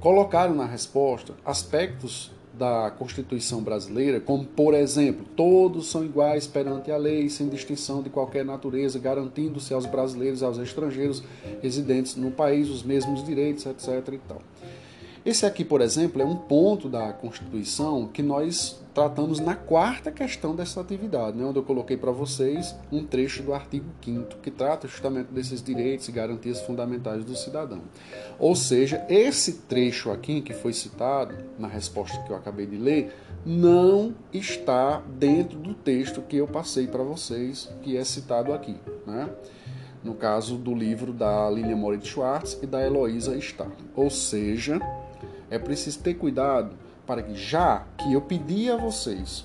Colocaram 0.00 0.54
na 0.54 0.66
resposta 0.66 1.34
aspectos 1.44 2.30
da 2.52 2.90
Constituição 2.90 3.62
brasileira, 3.62 4.20
como, 4.20 4.44
por 4.44 4.74
exemplo, 4.74 5.24
todos 5.36 5.86
são 5.88 6.04
iguais 6.04 6.46
perante 6.46 6.90
a 6.90 6.96
lei, 6.96 7.28
sem 7.28 7.48
distinção 7.48 8.02
de 8.02 8.10
qualquer 8.10 8.44
natureza, 8.44 8.98
garantindo-se 8.98 9.74
aos 9.74 9.86
brasileiros 9.86 10.40
e 10.40 10.44
aos 10.44 10.58
estrangeiros 10.58 11.22
residentes 11.60 12.14
no 12.16 12.30
país 12.30 12.68
os 12.68 12.82
mesmos 12.82 13.24
direitos, 13.24 13.66
etc. 13.66 13.88
E 14.12 14.18
tal. 14.28 14.40
Esse 15.24 15.46
aqui, 15.46 15.64
por 15.64 15.80
exemplo, 15.80 16.20
é 16.20 16.24
um 16.24 16.36
ponto 16.36 16.86
da 16.86 17.10
Constituição 17.14 18.06
que 18.06 18.22
nós 18.22 18.78
tratamos 18.92 19.40
na 19.40 19.56
quarta 19.56 20.12
questão 20.12 20.54
dessa 20.54 20.82
atividade, 20.82 21.36
né, 21.36 21.44
onde 21.44 21.58
eu 21.58 21.62
coloquei 21.62 21.96
para 21.96 22.12
vocês 22.12 22.76
um 22.92 23.02
trecho 23.02 23.42
do 23.42 23.54
artigo 23.54 23.86
5 24.04 24.36
que 24.42 24.50
trata 24.50 24.86
justamente 24.86 25.28
desses 25.32 25.62
direitos 25.62 26.08
e 26.08 26.12
garantias 26.12 26.60
fundamentais 26.60 27.24
do 27.24 27.34
cidadão. 27.34 27.80
Ou 28.38 28.54
seja, 28.54 29.04
esse 29.08 29.62
trecho 29.62 30.10
aqui 30.10 30.42
que 30.42 30.52
foi 30.52 30.74
citado 30.74 31.34
na 31.58 31.68
resposta 31.68 32.22
que 32.22 32.30
eu 32.30 32.36
acabei 32.36 32.66
de 32.66 32.76
ler 32.76 33.16
não 33.46 34.14
está 34.32 35.02
dentro 35.18 35.58
do 35.58 35.72
texto 35.72 36.20
que 36.20 36.36
eu 36.36 36.46
passei 36.46 36.86
para 36.86 37.02
vocês, 37.02 37.70
que 37.82 37.96
é 37.96 38.04
citado 38.04 38.52
aqui, 38.52 38.76
né? 39.06 39.30
no 40.04 40.14
caso 40.14 40.56
do 40.56 40.74
livro 40.74 41.14
da 41.14 41.50
Lilia 41.50 41.74
Moritz 41.74 42.08
Schwartz 42.08 42.58
e 42.62 42.66
da 42.66 42.84
Heloísa 42.84 43.34
Starling. 43.36 43.88
Ou 43.96 44.10
seja, 44.10 44.78
é 45.54 45.58
preciso 45.58 46.00
ter 46.00 46.14
cuidado 46.14 46.76
para 47.06 47.22
que, 47.22 47.34
já 47.34 47.84
que 47.98 48.12
eu 48.12 48.20
pedi 48.20 48.70
a 48.70 48.76
vocês 48.76 49.44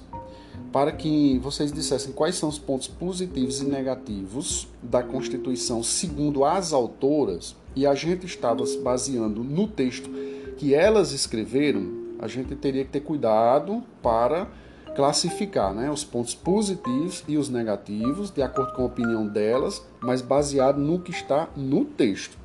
para 0.72 0.92
que 0.92 1.39
vocês 1.39 1.72
dissessem 1.72 2.12
quais 2.12 2.36
são 2.36 2.48
os 2.48 2.60
pontos 2.60 2.88
positivos 2.88 3.60
e 3.60 3.66
negativos 3.66 4.68
da 4.84 5.01
Constituição 5.01 5.82
segundo 5.82 6.46
as 6.46 6.74
autoras, 6.74 7.56
e 7.75 7.86
a 7.88 7.96
gente 7.96 8.25
estava 8.25 8.66
se 8.66 8.78
baseando 8.80 9.44
no 9.44 9.68
texto 9.68 10.10
que 10.58 10.74
elas 10.74 11.12
escreveram, 11.12 12.16
a 12.20 12.28
gente 12.28 12.56
teria 12.56 12.84
que 12.84 12.92
ter 12.92 13.00
cuidado 13.00 13.84
para 14.01 14.48
classificar 14.96 15.74
né, 15.74 15.89
os 15.89 16.04
pontos 16.04 16.36
positivos 16.36 17.24
e 17.28 17.38
os 17.38 17.48
negativos, 17.48 18.30
de 18.30 18.42
acordo 18.42 18.74
com 18.74 18.82
a 18.82 18.86
opinião 18.86 19.25
delas, 19.25 19.86
mas 20.01 20.22
baseado 20.22 20.80
no 20.80 21.00
que 21.00 21.12
está 21.12 21.48
no 21.56 21.86
texto. 21.86 22.38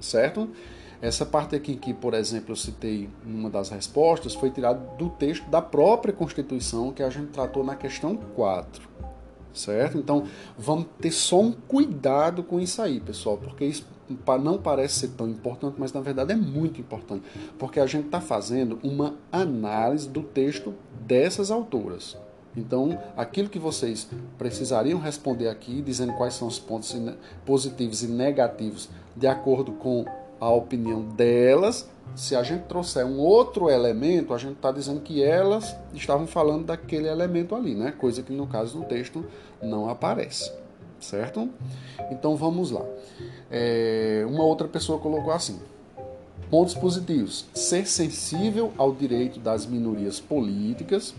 Certo? 0.00 0.48
Essa 1.00 1.24
parte 1.24 1.54
aqui 1.54 1.76
que, 1.76 1.94
por 1.94 2.12
exemplo, 2.12 2.52
eu 2.52 2.56
citei 2.56 3.08
numa 3.24 3.48
das 3.48 3.68
respostas 3.68 4.34
foi 4.34 4.50
tirada 4.50 4.80
do 4.96 5.08
texto 5.10 5.48
da 5.48 5.62
própria 5.62 6.12
Constituição 6.12 6.92
que 6.92 7.02
a 7.02 7.10
gente 7.10 7.28
tratou 7.28 7.64
na 7.64 7.76
questão 7.76 8.16
4. 8.16 8.88
Certo? 9.54 9.98
Então, 9.98 10.24
vamos 10.56 10.86
ter 11.00 11.10
só 11.10 11.40
um 11.40 11.52
cuidado 11.52 12.42
com 12.42 12.60
isso 12.60 12.82
aí, 12.82 13.00
pessoal, 13.00 13.36
porque 13.36 13.64
isso 13.64 13.86
não 14.40 14.58
parece 14.58 15.00
ser 15.00 15.08
tão 15.08 15.28
importante, 15.28 15.76
mas 15.78 15.92
na 15.92 16.00
verdade 16.00 16.32
é 16.32 16.36
muito 16.36 16.80
importante, 16.80 17.24
porque 17.58 17.78
a 17.78 17.86
gente 17.86 18.06
está 18.06 18.20
fazendo 18.20 18.78
uma 18.82 19.14
análise 19.30 20.08
do 20.08 20.22
texto 20.22 20.74
dessas 21.06 21.50
autoras. 21.50 22.16
Então, 22.56 22.98
aquilo 23.16 23.48
que 23.48 23.58
vocês 23.58 24.08
precisariam 24.36 24.98
responder 24.98 25.48
aqui, 25.48 25.82
dizendo 25.82 26.14
quais 26.14 26.34
são 26.34 26.48
os 26.48 26.58
pontos 26.58 26.96
positivos 27.44 28.02
e 28.02 28.08
negativos 28.08 28.88
de 29.16 29.26
acordo 29.26 29.72
com 29.72 30.04
a 30.40 30.50
opinião 30.50 31.02
delas. 31.02 31.88
Se 32.14 32.34
a 32.34 32.42
gente 32.42 32.64
trouxer 32.64 33.04
um 33.04 33.18
outro 33.18 33.70
elemento, 33.70 34.34
a 34.34 34.38
gente 34.38 34.54
está 34.54 34.72
dizendo 34.72 35.00
que 35.00 35.22
elas 35.22 35.76
estavam 35.92 36.26
falando 36.26 36.66
daquele 36.66 37.06
elemento 37.06 37.54
ali, 37.54 37.74
né? 37.74 37.92
Coisa 37.92 38.22
que 38.22 38.32
no 38.32 38.46
caso 38.46 38.78
do 38.78 38.84
texto 38.84 39.24
não 39.62 39.88
aparece, 39.88 40.52
certo? 40.98 41.48
Então 42.10 42.34
vamos 42.34 42.70
lá. 42.70 42.84
É, 43.50 44.24
uma 44.26 44.42
outra 44.42 44.66
pessoa 44.66 44.98
colocou 44.98 45.32
assim: 45.32 45.60
pontos 46.50 46.74
positivos: 46.74 47.46
ser 47.54 47.86
sensível 47.86 48.72
ao 48.76 48.92
direito 48.92 49.38
das 49.38 49.66
minorias 49.66 50.18
políticas. 50.18 51.14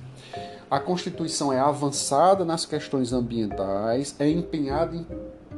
A 0.69 0.79
Constituição 0.79 1.51
é 1.51 1.59
avançada 1.59 2.45
nas 2.45 2.63
questões 2.63 3.11
ambientais, 3.11 4.15
é 4.19 4.29
empenhada 4.29 4.95
em 4.95 5.05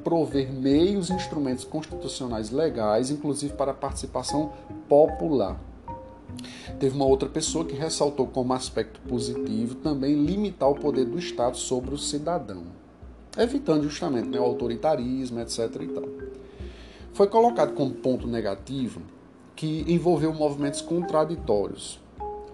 prover 0.03 0.51
meios 0.51 1.09
e 1.09 1.13
instrumentos 1.13 1.63
constitucionais 1.63 2.49
legais, 2.51 3.09
inclusive 3.09 3.53
para 3.53 3.71
a 3.71 3.75
participação 3.75 4.51
popular. 4.87 5.59
Teve 6.79 6.95
uma 6.95 7.05
outra 7.05 7.29
pessoa 7.29 7.65
que 7.65 7.75
ressaltou 7.75 8.27
como 8.27 8.53
aspecto 8.53 8.99
positivo 9.01 9.75
também 9.75 10.25
limitar 10.25 10.69
o 10.69 10.75
poder 10.75 11.05
do 11.05 11.19
Estado 11.19 11.57
sobre 11.57 11.93
o 11.93 11.97
cidadão, 11.97 12.63
evitando 13.37 13.83
justamente 13.83 14.29
né, 14.29 14.39
o 14.39 14.43
autoritarismo, 14.43 15.39
etc. 15.39 15.59
E 15.81 15.87
tal. 15.87 16.03
Foi 17.13 17.27
colocado 17.27 17.73
como 17.73 17.91
ponto 17.91 18.27
negativo 18.27 19.01
que 19.55 19.83
envolveu 19.87 20.33
movimentos 20.33 20.81
contraditórios, 20.81 21.99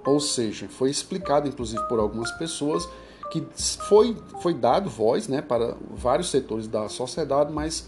ou 0.06 0.20
seja, 0.20 0.68
foi 0.68 0.90
explicado 0.90 1.48
inclusive 1.48 1.82
por 1.88 2.00
algumas 2.00 2.32
pessoas 2.32 2.88
que 3.30 3.46
foi, 3.56 4.16
foi 4.42 4.54
dado 4.54 4.90
voz 4.90 5.28
né, 5.28 5.42
para 5.42 5.76
vários 5.92 6.30
setores 6.30 6.68
da 6.68 6.88
sociedade, 6.90 7.52
mas 7.52 7.88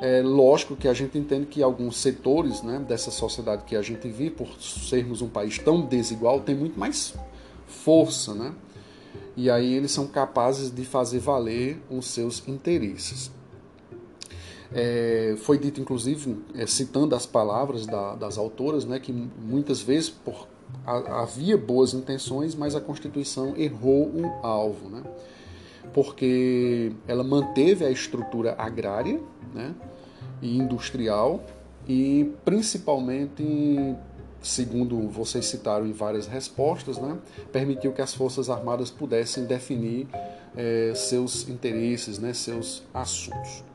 é 0.00 0.22
lógico 0.22 0.74
que 0.74 0.88
a 0.88 0.94
gente 0.94 1.18
entende 1.18 1.46
que 1.46 1.62
alguns 1.62 1.98
setores 1.98 2.62
né, 2.62 2.78
dessa 2.78 3.10
sociedade 3.10 3.64
que 3.64 3.76
a 3.76 3.82
gente 3.82 4.08
vive, 4.08 4.30
por 4.30 4.48
sermos 4.60 5.20
um 5.20 5.28
país 5.28 5.58
tão 5.58 5.82
desigual, 5.82 6.40
tem 6.40 6.54
muito 6.54 6.78
mais 6.78 7.14
força, 7.66 8.34
né? 8.34 8.54
E 9.36 9.50
aí 9.50 9.74
eles 9.74 9.90
são 9.90 10.06
capazes 10.06 10.70
de 10.70 10.84
fazer 10.84 11.18
valer 11.18 11.80
os 11.90 12.06
seus 12.06 12.46
interesses. 12.48 13.30
É, 14.72 15.34
foi 15.38 15.58
dito, 15.58 15.80
inclusive, 15.80 16.36
é, 16.54 16.66
citando 16.66 17.14
as 17.14 17.26
palavras 17.26 17.86
da, 17.86 18.14
das 18.14 18.38
autoras, 18.38 18.84
né, 18.84 19.00
que 19.00 19.12
muitas 19.12 19.80
vezes, 19.80 20.10
por 20.10 20.46
havia 20.84 21.56
boas 21.56 21.94
intenções, 21.94 22.54
mas 22.54 22.74
a 22.74 22.80
Constituição 22.80 23.56
errou 23.56 24.06
o 24.06 24.46
alvo, 24.46 24.88
né? 24.88 25.02
porque 25.92 26.92
ela 27.06 27.24
manteve 27.24 27.84
a 27.84 27.90
estrutura 27.90 28.54
agrária 28.58 29.20
né? 29.54 29.74
e 30.40 30.56
industrial 30.56 31.42
e 31.88 32.32
principalmente, 32.44 33.96
segundo 34.40 35.08
vocês 35.08 35.46
citaram 35.46 35.86
em 35.86 35.92
várias 35.92 36.26
respostas, 36.26 36.98
né? 36.98 37.18
permitiu 37.52 37.92
que 37.92 38.02
as 38.02 38.14
Forças 38.14 38.48
Armadas 38.48 38.90
pudessem 38.90 39.44
definir 39.44 40.06
é, 40.56 40.92
seus 40.94 41.48
interesses, 41.48 42.18
né? 42.18 42.32
seus 42.32 42.82
assuntos. 42.94 43.69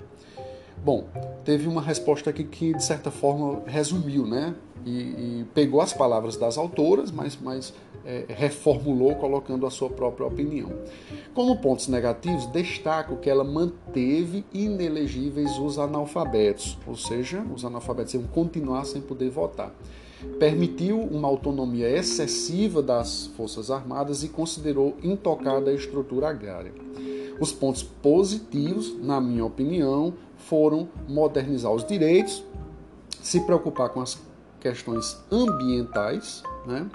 Bom, 0.85 1.05
teve 1.43 1.67
uma 1.67 1.81
resposta 1.81 2.29
aqui 2.29 2.43
que 2.43 2.71
de 2.71 2.83
certa 2.83 3.09
forma 3.09 3.63
resumiu, 3.65 4.23
né? 4.27 4.53
E, 4.85 4.91
e 4.91 5.45
pegou 5.51 5.81
as 5.81 5.91
palavras 5.91 6.37
das 6.37 6.59
autoras, 6.59 7.09
mas, 7.09 7.35
mas 7.41 7.73
é, 8.05 8.25
reformulou 8.27 9.15
colocando 9.15 9.65
a 9.65 9.71
sua 9.71 9.89
própria 9.89 10.27
opinião. 10.27 10.69
Como 11.33 11.57
pontos 11.57 11.87
negativos, 11.87 12.45
destaco 12.51 13.15
que 13.15 13.27
ela 13.27 13.43
manteve 13.43 14.45
inelegíveis 14.53 15.57
os 15.57 15.79
analfabetos, 15.79 16.77
ou 16.85 16.95
seja, 16.95 17.43
os 17.51 17.65
analfabetos 17.65 18.13
iam 18.13 18.23
continuar 18.25 18.85
sem 18.85 19.01
poder 19.01 19.31
votar. 19.31 19.73
Permitiu 20.37 21.01
uma 21.01 21.27
autonomia 21.27 21.89
excessiva 21.89 22.83
das 22.83 23.25
Forças 23.35 23.71
Armadas 23.71 24.23
e 24.23 24.29
considerou 24.29 24.95
intocada 25.01 25.71
a 25.71 25.73
estrutura 25.73 26.29
agrária. 26.29 26.73
Os 27.39 27.51
pontos 27.51 27.83
positivos, 27.83 28.95
na 29.01 29.19
minha 29.19 29.45
opinião, 29.45 30.13
foram 30.37 30.87
modernizar 31.07 31.71
os 31.71 31.85
direitos, 31.85 32.43
se 33.21 33.41
preocupar 33.41 33.89
com 33.89 34.01
as 34.01 34.17
questões 34.59 35.17
ambientais 35.31 36.43
né, 36.65 36.89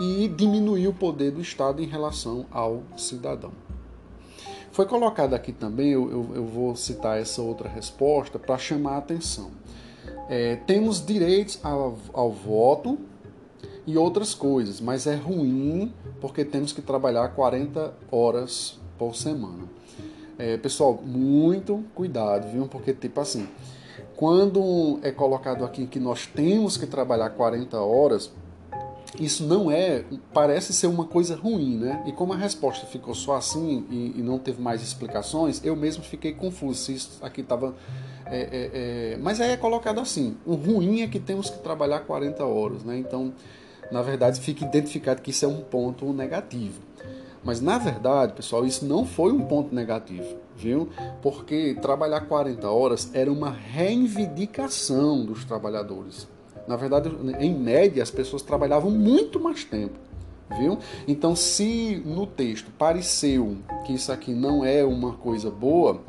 e 0.00 0.28
diminuir 0.28 0.88
o 0.88 0.94
poder 0.94 1.30
do 1.30 1.40
Estado 1.40 1.82
em 1.82 1.86
relação 1.86 2.46
ao 2.50 2.82
cidadão. 2.96 3.52
Foi 4.72 4.86
colocado 4.86 5.34
aqui 5.34 5.52
também, 5.52 5.90
eu, 5.90 6.10
eu, 6.10 6.30
eu 6.36 6.44
vou 6.44 6.76
citar 6.76 7.18
essa 7.18 7.40
outra 7.42 7.68
resposta 7.68 8.38
para 8.38 8.58
chamar 8.58 8.96
a 8.96 8.98
atenção. 8.98 9.50
É, 10.28 10.56
temos 10.56 11.04
direitos 11.04 11.58
ao, 11.62 11.96
ao 12.12 12.30
voto 12.30 12.98
e 13.86 13.96
outras 13.96 14.34
coisas, 14.34 14.80
mas 14.80 15.06
é 15.06 15.14
ruim 15.14 15.92
porque 16.20 16.44
temos 16.44 16.72
que 16.72 16.82
trabalhar 16.82 17.28
40 17.28 17.94
horas 18.10 18.78
por 18.98 19.14
semana. 19.14 19.64
É, 20.38 20.56
pessoal, 20.56 21.00
muito 21.04 21.82
cuidado, 21.94 22.50
viu? 22.52 22.66
Porque, 22.66 22.92
tipo 22.92 23.20
assim, 23.20 23.48
quando 24.16 24.98
é 25.02 25.10
colocado 25.10 25.64
aqui 25.64 25.86
que 25.86 25.98
nós 25.98 26.26
temos 26.26 26.76
que 26.76 26.86
trabalhar 26.86 27.30
40 27.30 27.78
horas, 27.80 28.30
isso 29.20 29.44
não 29.44 29.70
é, 29.70 30.04
parece 30.32 30.72
ser 30.72 30.86
uma 30.88 31.04
coisa 31.04 31.36
ruim, 31.36 31.76
né? 31.76 32.02
E 32.06 32.12
como 32.12 32.32
a 32.32 32.36
resposta 32.36 32.86
ficou 32.86 33.14
só 33.14 33.36
assim 33.36 33.86
e, 33.90 34.14
e 34.18 34.22
não 34.22 34.38
teve 34.38 34.60
mais 34.60 34.82
explicações, 34.82 35.64
eu 35.64 35.74
mesmo 35.74 36.02
fiquei 36.02 36.32
confuso 36.32 36.80
se 36.80 36.94
isso 36.94 37.18
aqui 37.22 37.40
estava. 37.40 37.74
É, 38.26 38.40
é, 38.40 38.70
é... 39.12 39.18
Mas 39.18 39.40
aí 39.40 39.52
é 39.52 39.56
colocado 39.56 40.00
assim: 40.00 40.36
o 40.44 40.54
ruim 40.54 41.00
é 41.00 41.08
que 41.08 41.20
temos 41.20 41.48
que 41.48 41.58
trabalhar 41.58 42.00
40 42.00 42.44
horas, 42.44 42.84
né? 42.84 42.98
Então, 42.98 43.32
na 43.90 44.02
verdade, 44.02 44.40
fica 44.40 44.64
identificado 44.64 45.22
que 45.22 45.30
isso 45.30 45.44
é 45.44 45.48
um 45.48 45.60
ponto 45.60 46.12
negativo. 46.12 46.80
Mas 47.46 47.60
na 47.60 47.78
verdade, 47.78 48.32
pessoal, 48.32 48.66
isso 48.66 48.84
não 48.84 49.06
foi 49.06 49.30
um 49.30 49.44
ponto 49.44 49.72
negativo, 49.72 50.36
viu? 50.56 50.88
Porque 51.22 51.76
trabalhar 51.80 52.22
40 52.22 52.68
horas 52.68 53.08
era 53.14 53.30
uma 53.30 53.50
reivindicação 53.50 55.24
dos 55.24 55.44
trabalhadores. 55.44 56.26
Na 56.66 56.74
verdade, 56.74 57.08
em 57.38 57.54
média, 57.54 58.02
as 58.02 58.10
pessoas 58.10 58.42
trabalhavam 58.42 58.90
muito 58.90 59.38
mais 59.38 59.62
tempo, 59.62 59.96
viu? 60.58 60.76
Então, 61.06 61.36
se 61.36 62.02
no 62.04 62.26
texto 62.26 62.72
pareceu 62.76 63.58
que 63.86 63.92
isso 63.92 64.10
aqui 64.10 64.34
não 64.34 64.64
é 64.64 64.84
uma 64.84 65.12
coisa 65.12 65.48
boa, 65.48 66.00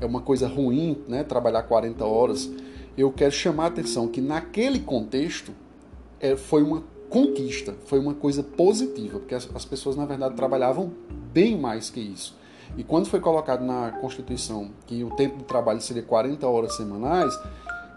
é 0.00 0.06
uma 0.06 0.22
coisa 0.22 0.48
ruim, 0.48 1.04
né? 1.06 1.22
Trabalhar 1.22 1.64
40 1.64 2.06
horas, 2.06 2.50
eu 2.96 3.12
quero 3.12 3.32
chamar 3.32 3.64
a 3.64 3.68
atenção 3.68 4.08
que 4.08 4.22
naquele 4.22 4.78
contexto 4.78 5.52
é, 6.18 6.36
foi 6.36 6.62
uma 6.62 6.82
conquista, 7.16 7.74
foi 7.86 7.98
uma 7.98 8.14
coisa 8.14 8.42
positiva, 8.42 9.18
porque 9.18 9.34
as, 9.34 9.48
as 9.54 9.64
pessoas, 9.64 9.96
na 9.96 10.04
verdade, 10.04 10.34
trabalhavam 10.34 10.92
bem 11.32 11.58
mais 11.58 11.88
que 11.88 12.00
isso. 12.00 12.36
E 12.76 12.84
quando 12.84 13.06
foi 13.06 13.20
colocado 13.20 13.64
na 13.64 13.92
Constituição 13.92 14.70
que 14.86 15.02
o 15.02 15.10
tempo 15.10 15.38
de 15.38 15.44
trabalho 15.44 15.80
seria 15.80 16.02
40 16.02 16.46
horas 16.46 16.76
semanais, 16.76 17.32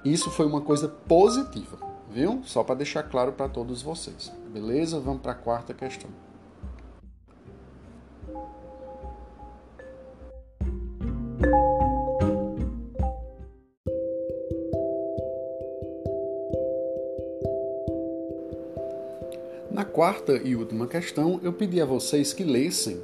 isso 0.06 0.30
foi 0.32 0.46
uma 0.46 0.62
coisa 0.62 0.88
positiva 0.88 1.90
viu? 2.10 2.42
Só 2.44 2.64
para 2.64 2.76
deixar 2.76 3.04
claro 3.04 3.32
para 3.34 3.48
todos 3.48 3.82
vocês. 3.82 4.32
Beleza? 4.52 5.00
Vamos 5.00 5.22
para 5.22 5.34
a 5.34 5.36
quarta 5.36 5.74
questão. 5.74 6.10
Quarta 19.90 20.40
e 20.44 20.56
última 20.56 20.88
questão, 20.88 21.40
eu 21.44 21.52
pedi 21.52 21.82
a 21.82 21.86
vocês 21.86 22.32
que 22.32 22.44
lessem, 22.44 23.00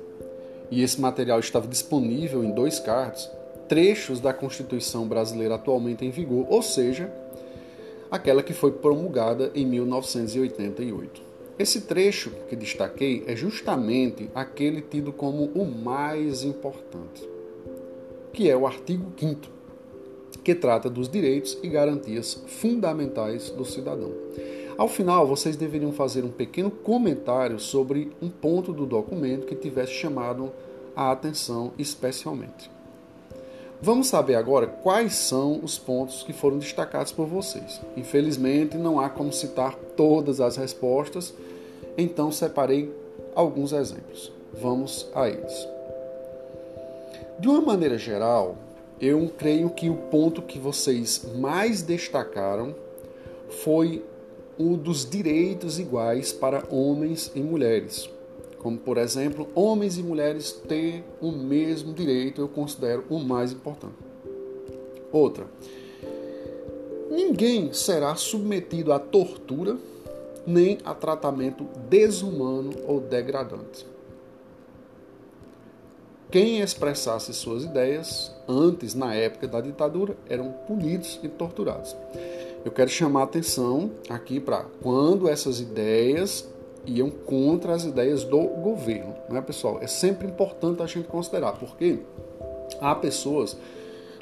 e 0.72 0.82
esse 0.82 1.00
material 1.02 1.40
estava 1.40 1.68
disponível 1.68 2.44
em 2.44 2.52
dois 2.52 2.80
cards, 2.80 3.30
trechos 3.68 4.20
da 4.20 4.34
Constituição 4.34 5.08
brasileira 5.08 5.56
atualmente 5.56 6.06
em 6.06 6.12
vigor, 6.12 6.46
ou 6.50 6.62
seja, 6.62 7.12
aquela 8.10 8.44
que 8.44 8.54
foi 8.54 8.72
promulgada 8.72 9.52
em 9.56 9.66
1988. 9.66 11.22
Esse 11.58 11.82
trecho 11.82 12.32
que 12.48 12.56
destaquei 12.56 13.24
é 13.28 13.36
justamente 13.36 14.30
aquele 14.36 14.82
tido 14.82 15.12
como 15.12 15.46
o 15.56 15.66
mais 15.66 16.44
importante, 16.44 17.28
que 18.32 18.50
é 18.50 18.56
o 18.56 18.68
artigo 18.68 19.12
5 19.18 19.56
que 20.44 20.54
trata 20.54 20.90
dos 20.92 21.10
direitos 21.10 21.58
e 21.64 21.68
garantias 21.68 22.44
fundamentais 22.46 23.50
do 23.50 23.66
cidadão. 23.66 24.14
Ao 24.78 24.90
final, 24.90 25.26
vocês 25.26 25.56
deveriam 25.56 25.94
fazer 25.94 26.26
um 26.26 26.32
pequeno 26.32 26.70
comentário 26.70 27.60
sobre 27.60 28.12
um 28.22 28.30
ponto 28.30 28.74
do 28.74 28.86
documento 28.86 29.48
que 29.48 29.56
tivesse 29.56 29.94
chamado 29.94 30.52
a 30.94 31.12
atenção 31.12 31.72
especialmente. 31.78 32.70
Vamos 33.82 34.08
saber 34.08 34.36
agora 34.36 34.68
quais 34.68 35.16
são 35.16 35.60
os 35.64 35.78
pontos 35.78 36.24
que 36.24 36.34
foram 36.34 36.58
destacados 36.58 37.12
por 37.12 37.26
vocês. 37.26 37.82
Infelizmente, 37.96 38.78
não 38.78 39.00
há 39.00 39.10
como 39.10 39.32
citar 39.32 39.76
todas 39.96 40.42
as 40.42 40.58
respostas, 40.58 41.34
então 41.98 42.32
separei 42.32 42.94
alguns 43.34 43.72
exemplos. 43.72 44.32
Vamos 44.54 45.08
a 45.14 45.30
eles. 45.30 45.68
De 47.40 47.48
uma 47.48 47.62
maneira 47.62 47.98
geral, 47.98 48.58
eu 49.00 49.30
creio 49.38 49.70
que 49.70 49.90
o 49.90 49.96
ponto 49.96 50.42
que 50.42 50.58
vocês 50.60 51.26
mais 51.36 51.82
destacaram 51.82 52.74
foi 53.50 54.04
o 54.58 54.78
dos 54.78 55.10
direitos 55.10 55.80
iguais 55.80 56.32
para 56.32 56.64
homens 56.70 57.32
e 57.36 57.40
mulheres 57.40 58.10
como 58.66 58.80
por 58.80 58.98
exemplo, 58.98 59.48
homens 59.54 59.96
e 60.00 60.02
mulheres 60.02 60.52
ter 60.52 61.04
o 61.22 61.32
mesmo 61.32 61.94
direito, 61.94 62.42
eu 62.42 62.48
considero 62.48 63.06
o 63.12 63.20
mais 63.20 63.52
importante. 63.52 63.94
Outra, 65.12 65.46
ninguém 67.12 67.72
será 67.74 68.16
submetido 68.16 68.92
à 68.92 68.98
tortura 68.98 69.78
nem 70.48 70.80
a 70.84 70.96
tratamento 70.96 71.68
desumano 71.88 72.72
ou 72.88 73.00
degradante. 73.00 73.86
Quem 76.32 76.60
expressasse 76.62 77.32
suas 77.36 77.66
ideias 77.66 78.36
antes, 78.48 78.96
na 78.96 79.14
época 79.14 79.48
da 79.48 79.62
ditadura, 79.62 80.18
eram 80.28 80.52
punidos 80.66 81.20
e 81.22 81.30
torturados. 81.30 81.96
Eu 82.66 82.72
quero 82.72 82.90
chamar 82.90 83.22
atenção 83.24 83.92
aqui 84.10 84.40
para 84.40 84.66
quando 84.82 85.30
essas 85.30 85.60
ideias 85.60 86.50
iam 86.84 87.12
contra 87.12 87.74
as 87.74 87.84
ideias 87.84 88.24
do 88.24 88.40
governo, 88.40 89.16
né, 89.30 89.40
pessoal? 89.40 89.78
É 89.82 89.88
sempre 89.88 90.28
importante 90.28 90.82
a 90.82 90.88
gente 90.88 91.08
considerar, 91.08 91.54
porque 91.60 92.00
há 92.82 92.96
pessoas 92.96 93.56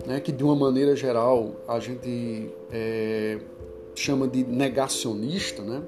né, 0.05 0.19
que, 0.19 0.29
de 0.29 0.43
uma 0.43 0.57
maneira 0.57 0.93
geral, 0.93 1.51
a 1.65 1.79
gente 1.79 2.49
é, 2.69 3.39
chama 3.95 4.27
de 4.27 4.43
negacionista, 4.43 5.61
né? 5.61 5.81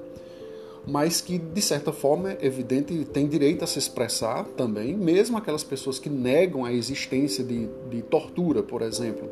mas 0.86 1.20
que, 1.20 1.36
de 1.36 1.60
certa 1.60 1.92
forma, 1.92 2.32
é 2.32 2.38
evidente, 2.40 3.04
tem 3.04 3.26
direito 3.28 3.64
a 3.64 3.66
se 3.66 3.78
expressar 3.78 4.44
também, 4.56 4.94
mesmo 4.94 5.36
aquelas 5.36 5.62
pessoas 5.62 5.98
que 5.98 6.08
negam 6.08 6.64
a 6.64 6.72
existência 6.72 7.44
de, 7.44 7.68
de 7.90 8.00
tortura, 8.00 8.62
por 8.62 8.80
exemplo. 8.80 9.28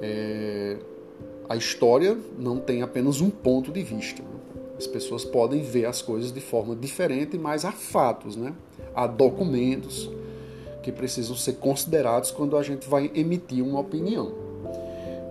É, 0.00 0.76
a 1.48 1.56
história 1.56 2.18
não 2.38 2.58
tem 2.58 2.82
apenas 2.82 3.20
um 3.20 3.30
ponto 3.30 3.70
de 3.70 3.82
vista. 3.82 4.22
Né? 4.22 4.28
As 4.76 4.86
pessoas 4.86 5.24
podem 5.24 5.62
ver 5.62 5.86
as 5.86 6.02
coisas 6.02 6.32
de 6.32 6.40
forma 6.40 6.74
diferente, 6.74 7.38
mas 7.38 7.64
há 7.64 7.72
fatos, 7.72 8.36
né? 8.36 8.52
há 8.94 9.06
documentos 9.06 10.10
que 10.82 10.92
precisam 10.92 11.34
ser 11.34 11.54
considerados 11.54 12.30
quando 12.30 12.56
a 12.56 12.62
gente 12.62 12.88
vai 12.88 13.10
emitir 13.14 13.64
uma 13.64 13.80
opinião. 13.80 14.32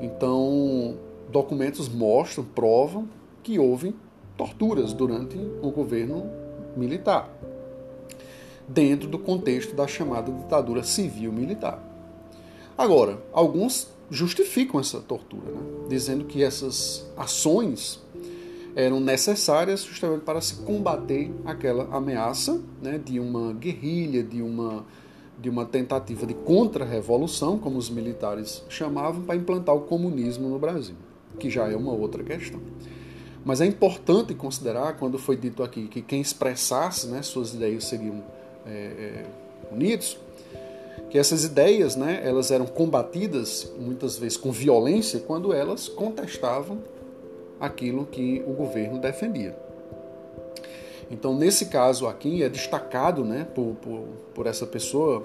Então, 0.01 0.97
documentos 1.29 1.87
mostram, 1.87 2.43
provam 2.43 3.07
que 3.41 3.57
houve 3.59 3.95
torturas 4.37 4.93
durante 4.93 5.37
o 5.61 5.71
governo 5.71 6.29
militar, 6.75 7.29
dentro 8.67 9.07
do 9.07 9.17
contexto 9.17 9.75
da 9.75 9.87
chamada 9.87 10.31
ditadura 10.31 10.83
civil-militar. 10.83 11.81
Agora, 12.77 13.19
alguns 13.31 13.87
justificam 14.09 14.79
essa 14.79 14.99
tortura, 14.99 15.51
né? 15.51 15.61
dizendo 15.89 16.25
que 16.25 16.43
essas 16.43 17.05
ações 17.17 18.01
eram 18.75 18.99
necessárias 18.99 19.83
justamente 19.83 20.21
para 20.21 20.41
se 20.41 20.55
combater 20.55 21.31
aquela 21.45 21.85
ameaça 21.95 22.61
né, 22.81 22.97
de 22.97 23.19
uma 23.19 23.53
guerrilha, 23.53 24.21
de 24.21 24.41
uma, 24.41 24.85
de 25.39 25.49
uma 25.49 25.65
tentativa 25.65 26.25
de 26.25 26.33
contra-revolução, 26.33 27.57
como 27.57 27.77
os 27.77 27.89
militares 27.89 28.63
chamavam, 28.67 29.21
para 29.21 29.35
implantar 29.35 29.73
o 29.73 29.81
comunismo 29.81 30.49
no 30.49 30.59
Brasil, 30.59 30.95
que 31.39 31.49
já 31.49 31.69
é 31.71 31.75
uma 31.75 31.93
outra 31.93 32.21
questão. 32.21 32.59
Mas 33.45 33.61
é 33.61 33.65
importante 33.65 34.33
considerar, 34.33 34.97
quando 34.97 35.17
foi 35.17 35.37
dito 35.37 35.63
aqui 35.63 35.87
que 35.87 36.01
quem 36.01 36.19
expressasse 36.19 37.07
né, 37.07 37.21
suas 37.21 37.53
ideias 37.53 37.85
seriam 37.85 38.23
é, 38.65 38.71
é, 38.71 39.25
unidos, 39.71 40.17
que 41.09 41.17
essas 41.17 41.43
ideias 41.43 41.95
né, 41.95 42.21
elas 42.23 42.51
eram 42.51 42.65
combatidas 42.65 43.71
muitas 43.77 44.17
vezes 44.17 44.37
com 44.37 44.51
violência 44.51 45.19
quando 45.19 45.53
elas 45.53 45.87
contestavam 45.87 46.79
aquilo 47.59 48.05
que 48.05 48.43
o 48.45 48.53
governo 48.53 48.99
defendia. 48.99 49.55
Então, 51.09 51.35
nesse 51.35 51.67
caso 51.67 52.07
aqui, 52.07 52.43
é 52.43 52.49
destacado 52.49 53.23
né, 53.23 53.47
por, 53.53 53.75
por, 53.75 54.03
por 54.33 54.47
essa 54.47 54.65
pessoa, 54.65 55.21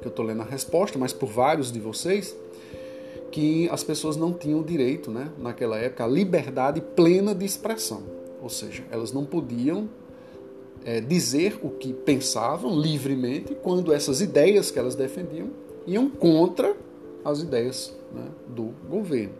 que 0.00 0.06
eu 0.06 0.10
estou 0.10 0.24
lendo 0.24 0.42
a 0.42 0.44
resposta, 0.44 0.98
mas 0.98 1.12
por 1.12 1.28
vários 1.28 1.72
de 1.72 1.80
vocês, 1.80 2.36
que 3.30 3.68
as 3.70 3.82
pessoas 3.82 4.16
não 4.16 4.32
tinham 4.32 4.62
direito, 4.62 5.10
né, 5.10 5.30
naquela 5.38 5.78
época, 5.78 6.04
à 6.04 6.06
liberdade 6.06 6.80
plena 6.80 7.34
de 7.34 7.46
expressão. 7.46 8.02
Ou 8.42 8.50
seja, 8.50 8.84
elas 8.90 9.12
não 9.12 9.24
podiam 9.24 9.88
é, 10.84 11.00
dizer 11.00 11.58
o 11.62 11.70
que 11.70 11.92
pensavam 11.92 12.78
livremente 12.78 13.54
quando 13.62 13.92
essas 13.92 14.20
ideias 14.20 14.70
que 14.70 14.78
elas 14.78 14.94
defendiam 14.94 15.50
iam 15.86 16.08
contra 16.08 16.74
as 17.24 17.40
ideias 17.40 17.94
né, 18.12 18.24
do 18.48 18.72
governo. 18.88 19.34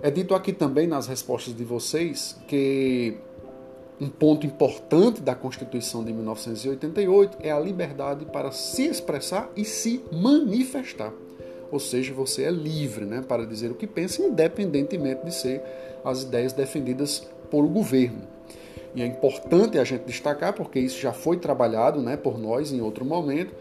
É 0.00 0.10
dito 0.10 0.34
aqui 0.34 0.52
também 0.52 0.86
nas 0.86 1.06
respostas 1.06 1.56
de 1.56 1.64
vocês 1.64 2.36
que 2.46 3.16
um 4.00 4.08
ponto 4.08 4.46
importante 4.46 5.20
da 5.20 5.34
Constituição 5.34 6.04
de 6.04 6.12
1988 6.12 7.38
é 7.40 7.50
a 7.50 7.58
liberdade 7.58 8.24
para 8.26 8.52
se 8.52 8.86
expressar 8.86 9.50
e 9.56 9.64
se 9.64 10.00
manifestar. 10.12 11.12
Ou 11.70 11.80
seja, 11.80 12.14
você 12.14 12.44
é 12.44 12.50
livre 12.50 13.04
né, 13.04 13.22
para 13.26 13.44
dizer 13.44 13.70
o 13.70 13.74
que 13.74 13.86
pensa, 13.86 14.22
independentemente 14.22 15.24
de 15.24 15.34
ser 15.34 15.62
as 16.04 16.22
ideias 16.22 16.52
defendidas 16.52 17.26
pelo 17.50 17.68
governo. 17.68 18.22
E 18.98 19.02
é 19.02 19.06
importante 19.06 19.78
a 19.78 19.84
gente 19.84 20.02
destacar, 20.06 20.52
porque 20.52 20.80
isso 20.80 21.00
já 21.00 21.12
foi 21.12 21.36
trabalhado 21.36 22.02
né, 22.02 22.16
por 22.16 22.36
nós 22.36 22.72
em 22.72 22.80
outro 22.80 23.04
momento, 23.04 23.54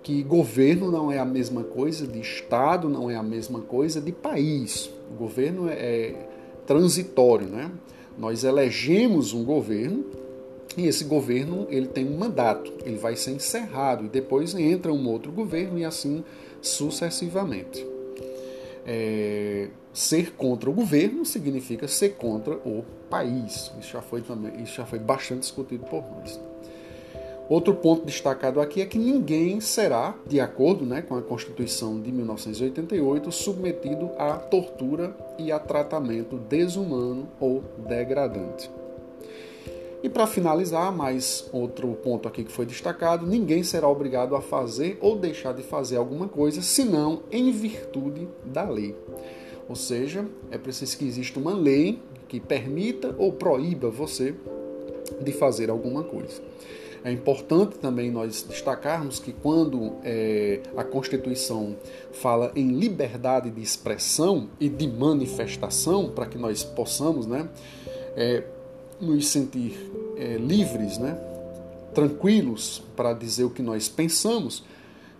que 0.00 0.22
governo 0.22 0.92
não 0.92 1.10
é 1.10 1.18
a 1.18 1.24
mesma 1.24 1.64
coisa 1.64 2.06
de 2.06 2.20
Estado, 2.20 2.88
não 2.88 3.10
é 3.10 3.16
a 3.16 3.22
mesma 3.22 3.62
coisa 3.62 4.00
de 4.00 4.12
país. 4.12 4.88
O 5.10 5.14
governo 5.16 5.68
é, 5.68 5.72
é 5.72 6.28
transitório, 6.64 7.48
né? 7.48 7.68
Nós 8.16 8.44
elegemos 8.44 9.32
um 9.32 9.44
governo 9.44 10.04
e 10.76 10.86
esse 10.86 11.02
governo 11.02 11.66
ele 11.68 11.88
tem 11.88 12.06
um 12.06 12.16
mandato, 12.16 12.72
ele 12.84 12.96
vai 12.96 13.16
ser 13.16 13.32
encerrado 13.32 14.04
e 14.04 14.08
depois 14.08 14.54
entra 14.54 14.92
um 14.92 15.08
outro 15.08 15.32
governo 15.32 15.80
e 15.80 15.84
assim 15.84 16.22
sucessivamente. 16.62 17.84
É, 18.86 19.66
ser 19.92 20.30
contra 20.34 20.70
o 20.70 20.72
governo 20.72 21.26
significa 21.26 21.88
ser 21.88 22.10
contra 22.10 22.54
o 22.54 22.84
país. 23.08 23.72
Isso 23.80 23.92
já 23.92 24.02
foi 24.02 24.22
também, 24.22 24.62
isso 24.62 24.74
já 24.74 24.86
foi 24.86 24.98
bastante 24.98 25.40
discutido 25.40 25.84
por 25.84 26.02
nós. 26.02 26.38
Outro 27.48 27.74
ponto 27.74 28.04
destacado 28.04 28.60
aqui 28.60 28.80
é 28.80 28.86
que 28.86 28.98
ninguém 28.98 29.60
será, 29.60 30.16
de 30.26 30.40
acordo 30.40 30.84
né, 30.84 31.00
com 31.00 31.14
a 31.14 31.22
Constituição 31.22 32.00
de 32.00 32.10
1988, 32.10 33.30
submetido 33.30 34.10
à 34.18 34.32
tortura 34.34 35.16
e 35.38 35.52
a 35.52 35.58
tratamento 35.58 36.36
desumano 36.36 37.28
ou 37.38 37.62
degradante. 37.86 38.68
E 40.02 40.08
para 40.08 40.26
finalizar, 40.26 40.92
mais 40.92 41.48
outro 41.52 41.88
ponto 41.94 42.28
aqui 42.28 42.44
que 42.44 42.52
foi 42.52 42.66
destacado: 42.66 43.26
ninguém 43.26 43.62
será 43.62 43.88
obrigado 43.88 44.34
a 44.34 44.40
fazer 44.40 44.98
ou 45.00 45.16
deixar 45.16 45.52
de 45.52 45.62
fazer 45.62 45.96
alguma 45.96 46.28
coisa, 46.28 46.60
senão 46.62 47.22
em 47.30 47.50
virtude 47.52 48.28
da 48.44 48.68
lei. 48.68 48.94
Ou 49.68 49.74
seja, 49.74 50.26
é 50.50 50.58
preciso 50.58 50.98
que 50.98 51.06
exista 51.06 51.40
uma 51.40 51.54
lei 51.54 52.00
que 52.28 52.40
permita 52.40 53.14
ou 53.18 53.32
proíba 53.32 53.90
você 53.90 54.34
de 55.20 55.32
fazer 55.32 55.70
alguma 55.70 56.02
coisa. 56.02 56.40
É 57.04 57.12
importante 57.12 57.78
também 57.78 58.10
nós 58.10 58.42
destacarmos 58.42 59.20
que 59.20 59.32
quando 59.32 59.92
é, 60.02 60.60
a 60.76 60.82
Constituição 60.82 61.76
fala 62.12 62.50
em 62.56 62.72
liberdade 62.72 63.48
de 63.48 63.62
expressão 63.62 64.48
e 64.58 64.68
de 64.68 64.88
manifestação, 64.88 66.10
para 66.10 66.26
que 66.26 66.36
nós 66.36 66.64
possamos 66.64 67.24
né, 67.24 67.48
é, 68.16 68.42
nos 69.00 69.28
sentir 69.28 69.78
é, 70.16 70.36
livres, 70.36 70.98
né, 70.98 71.16
tranquilos 71.94 72.82
para 72.96 73.12
dizer 73.12 73.44
o 73.44 73.50
que 73.50 73.62
nós 73.62 73.88
pensamos, 73.88 74.64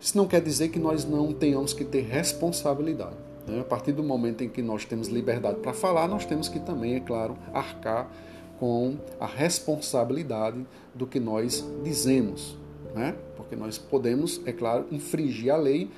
isso 0.00 0.16
não 0.16 0.26
quer 0.26 0.40
dizer 0.40 0.70
que 0.70 0.80
nós 0.80 1.04
não 1.04 1.32
tenhamos 1.32 1.72
que 1.72 1.84
ter 1.84 2.02
responsabilidade. 2.02 3.16
Né? 3.46 3.60
A 3.60 3.64
partir 3.64 3.92
do 3.92 4.02
momento 4.02 4.42
em 4.42 4.48
que 4.48 4.60
nós 4.60 4.84
temos 4.84 5.08
liberdade 5.08 5.60
para 5.60 5.72
falar, 5.72 6.08
nós 6.08 6.24
temos 6.24 6.48
que 6.48 6.58
também, 6.58 6.96
é 6.96 7.00
claro, 7.00 7.36
arcar 7.52 8.10
com 8.58 8.96
a 9.20 9.26
responsabilidade 9.26 10.66
do 10.94 11.06
que 11.06 11.20
nós 11.20 11.64
dizemos, 11.84 12.56
né? 12.94 13.14
Porque 13.36 13.54
nós 13.54 13.76
podemos, 13.76 14.40
é 14.46 14.52
claro, 14.52 14.86
infringir 14.90 15.52
a 15.52 15.56
lei 15.56 15.90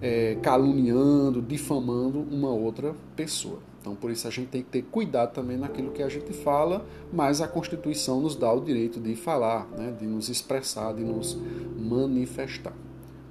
é, 0.00 0.36
caluniando, 0.42 1.42
difamando 1.42 2.20
uma 2.20 2.50
outra 2.50 2.94
pessoa. 3.14 3.58
Então, 3.80 3.94
por 3.94 4.10
isso 4.10 4.28
a 4.28 4.30
gente 4.30 4.48
tem 4.48 4.62
que 4.62 4.68
ter 4.68 4.82
cuidado 4.82 5.32
também 5.32 5.56
naquilo 5.56 5.90
que 5.90 6.02
a 6.02 6.08
gente 6.08 6.32
fala, 6.32 6.84
mas 7.12 7.40
a 7.40 7.48
Constituição 7.48 8.20
nos 8.20 8.36
dá 8.36 8.52
o 8.52 8.60
direito 8.60 9.00
de 9.00 9.14
falar, 9.14 9.66
né? 9.76 9.94
de 9.98 10.06
nos 10.06 10.28
expressar, 10.28 10.92
de 10.94 11.02
nos 11.02 11.38
manifestar. 11.78 12.74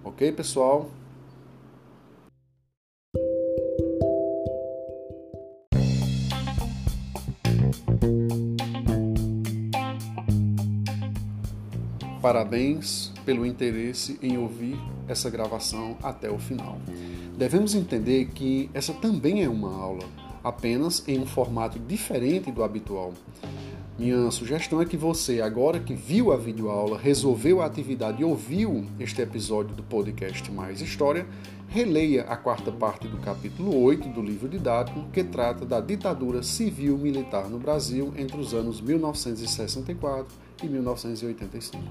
Ok, 0.04 0.32
pessoal? 0.32 0.90
Parabéns 12.22 13.14
pelo 13.26 13.46
interesse 13.46 14.20
em 14.22 14.38
ouvir 14.38 14.78
essa 15.08 15.30
gravação 15.30 15.98
até 16.04 16.30
o 16.30 16.38
final. 16.38 16.78
Devemos 17.38 17.74
entender 17.74 18.26
que 18.34 18.70
essa 18.74 18.94
também 18.94 19.42
é 19.42 19.48
uma 19.48 19.74
aula, 19.74 20.04
apenas 20.44 21.02
em 21.08 21.18
um 21.18 21.26
formato 21.26 21.80
diferente 21.80 22.52
do 22.52 22.62
habitual. 22.62 23.14
Minha 23.98 24.30
sugestão 24.32 24.82
é 24.82 24.86
que 24.86 24.98
você, 24.98 25.42
agora 25.42 25.80
que 25.80 25.94
viu 25.94 26.34
a 26.34 26.38
videoaula, 26.38 26.98
resolveu 26.98 27.62
a 27.62 27.66
atividade 27.66 28.22
e 28.22 28.26
ouviu 28.26 28.86
este 29.00 29.22
episódio 29.22 29.74
do 29.74 29.84
podcast 29.84 30.52
Mais 30.52 30.82
História, 30.82 31.26
releia 31.70 32.24
a 32.24 32.36
quarta 32.36 32.72
parte 32.72 33.08
do 33.08 33.18
capítulo 33.18 33.80
8 33.84 34.10
do 34.10 34.22
livro 34.22 34.50
didático, 34.50 35.06
que 35.14 35.24
trata 35.24 35.66
da 35.66 35.80
ditadura 35.80 36.42
civil-militar 36.42 37.48
no 37.48 37.60
Brasil 37.60 38.12
entre 38.18 38.40
os 38.40 38.54
anos 38.54 38.82
1964 38.82 40.34
e 40.64 40.68
1985. 40.68 41.84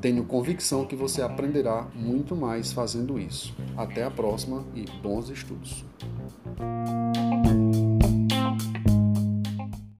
Tenho 0.00 0.24
convicção 0.24 0.86
que 0.86 0.96
você 0.96 1.22
aprenderá 1.22 1.86
muito 1.94 2.34
mais 2.34 2.72
fazendo 2.72 3.20
isso. 3.20 3.54
Até 3.76 4.02
a 4.02 4.10
próxima 4.10 4.64
e 4.74 4.84
bons 5.02 5.28
estudos! 5.28 5.84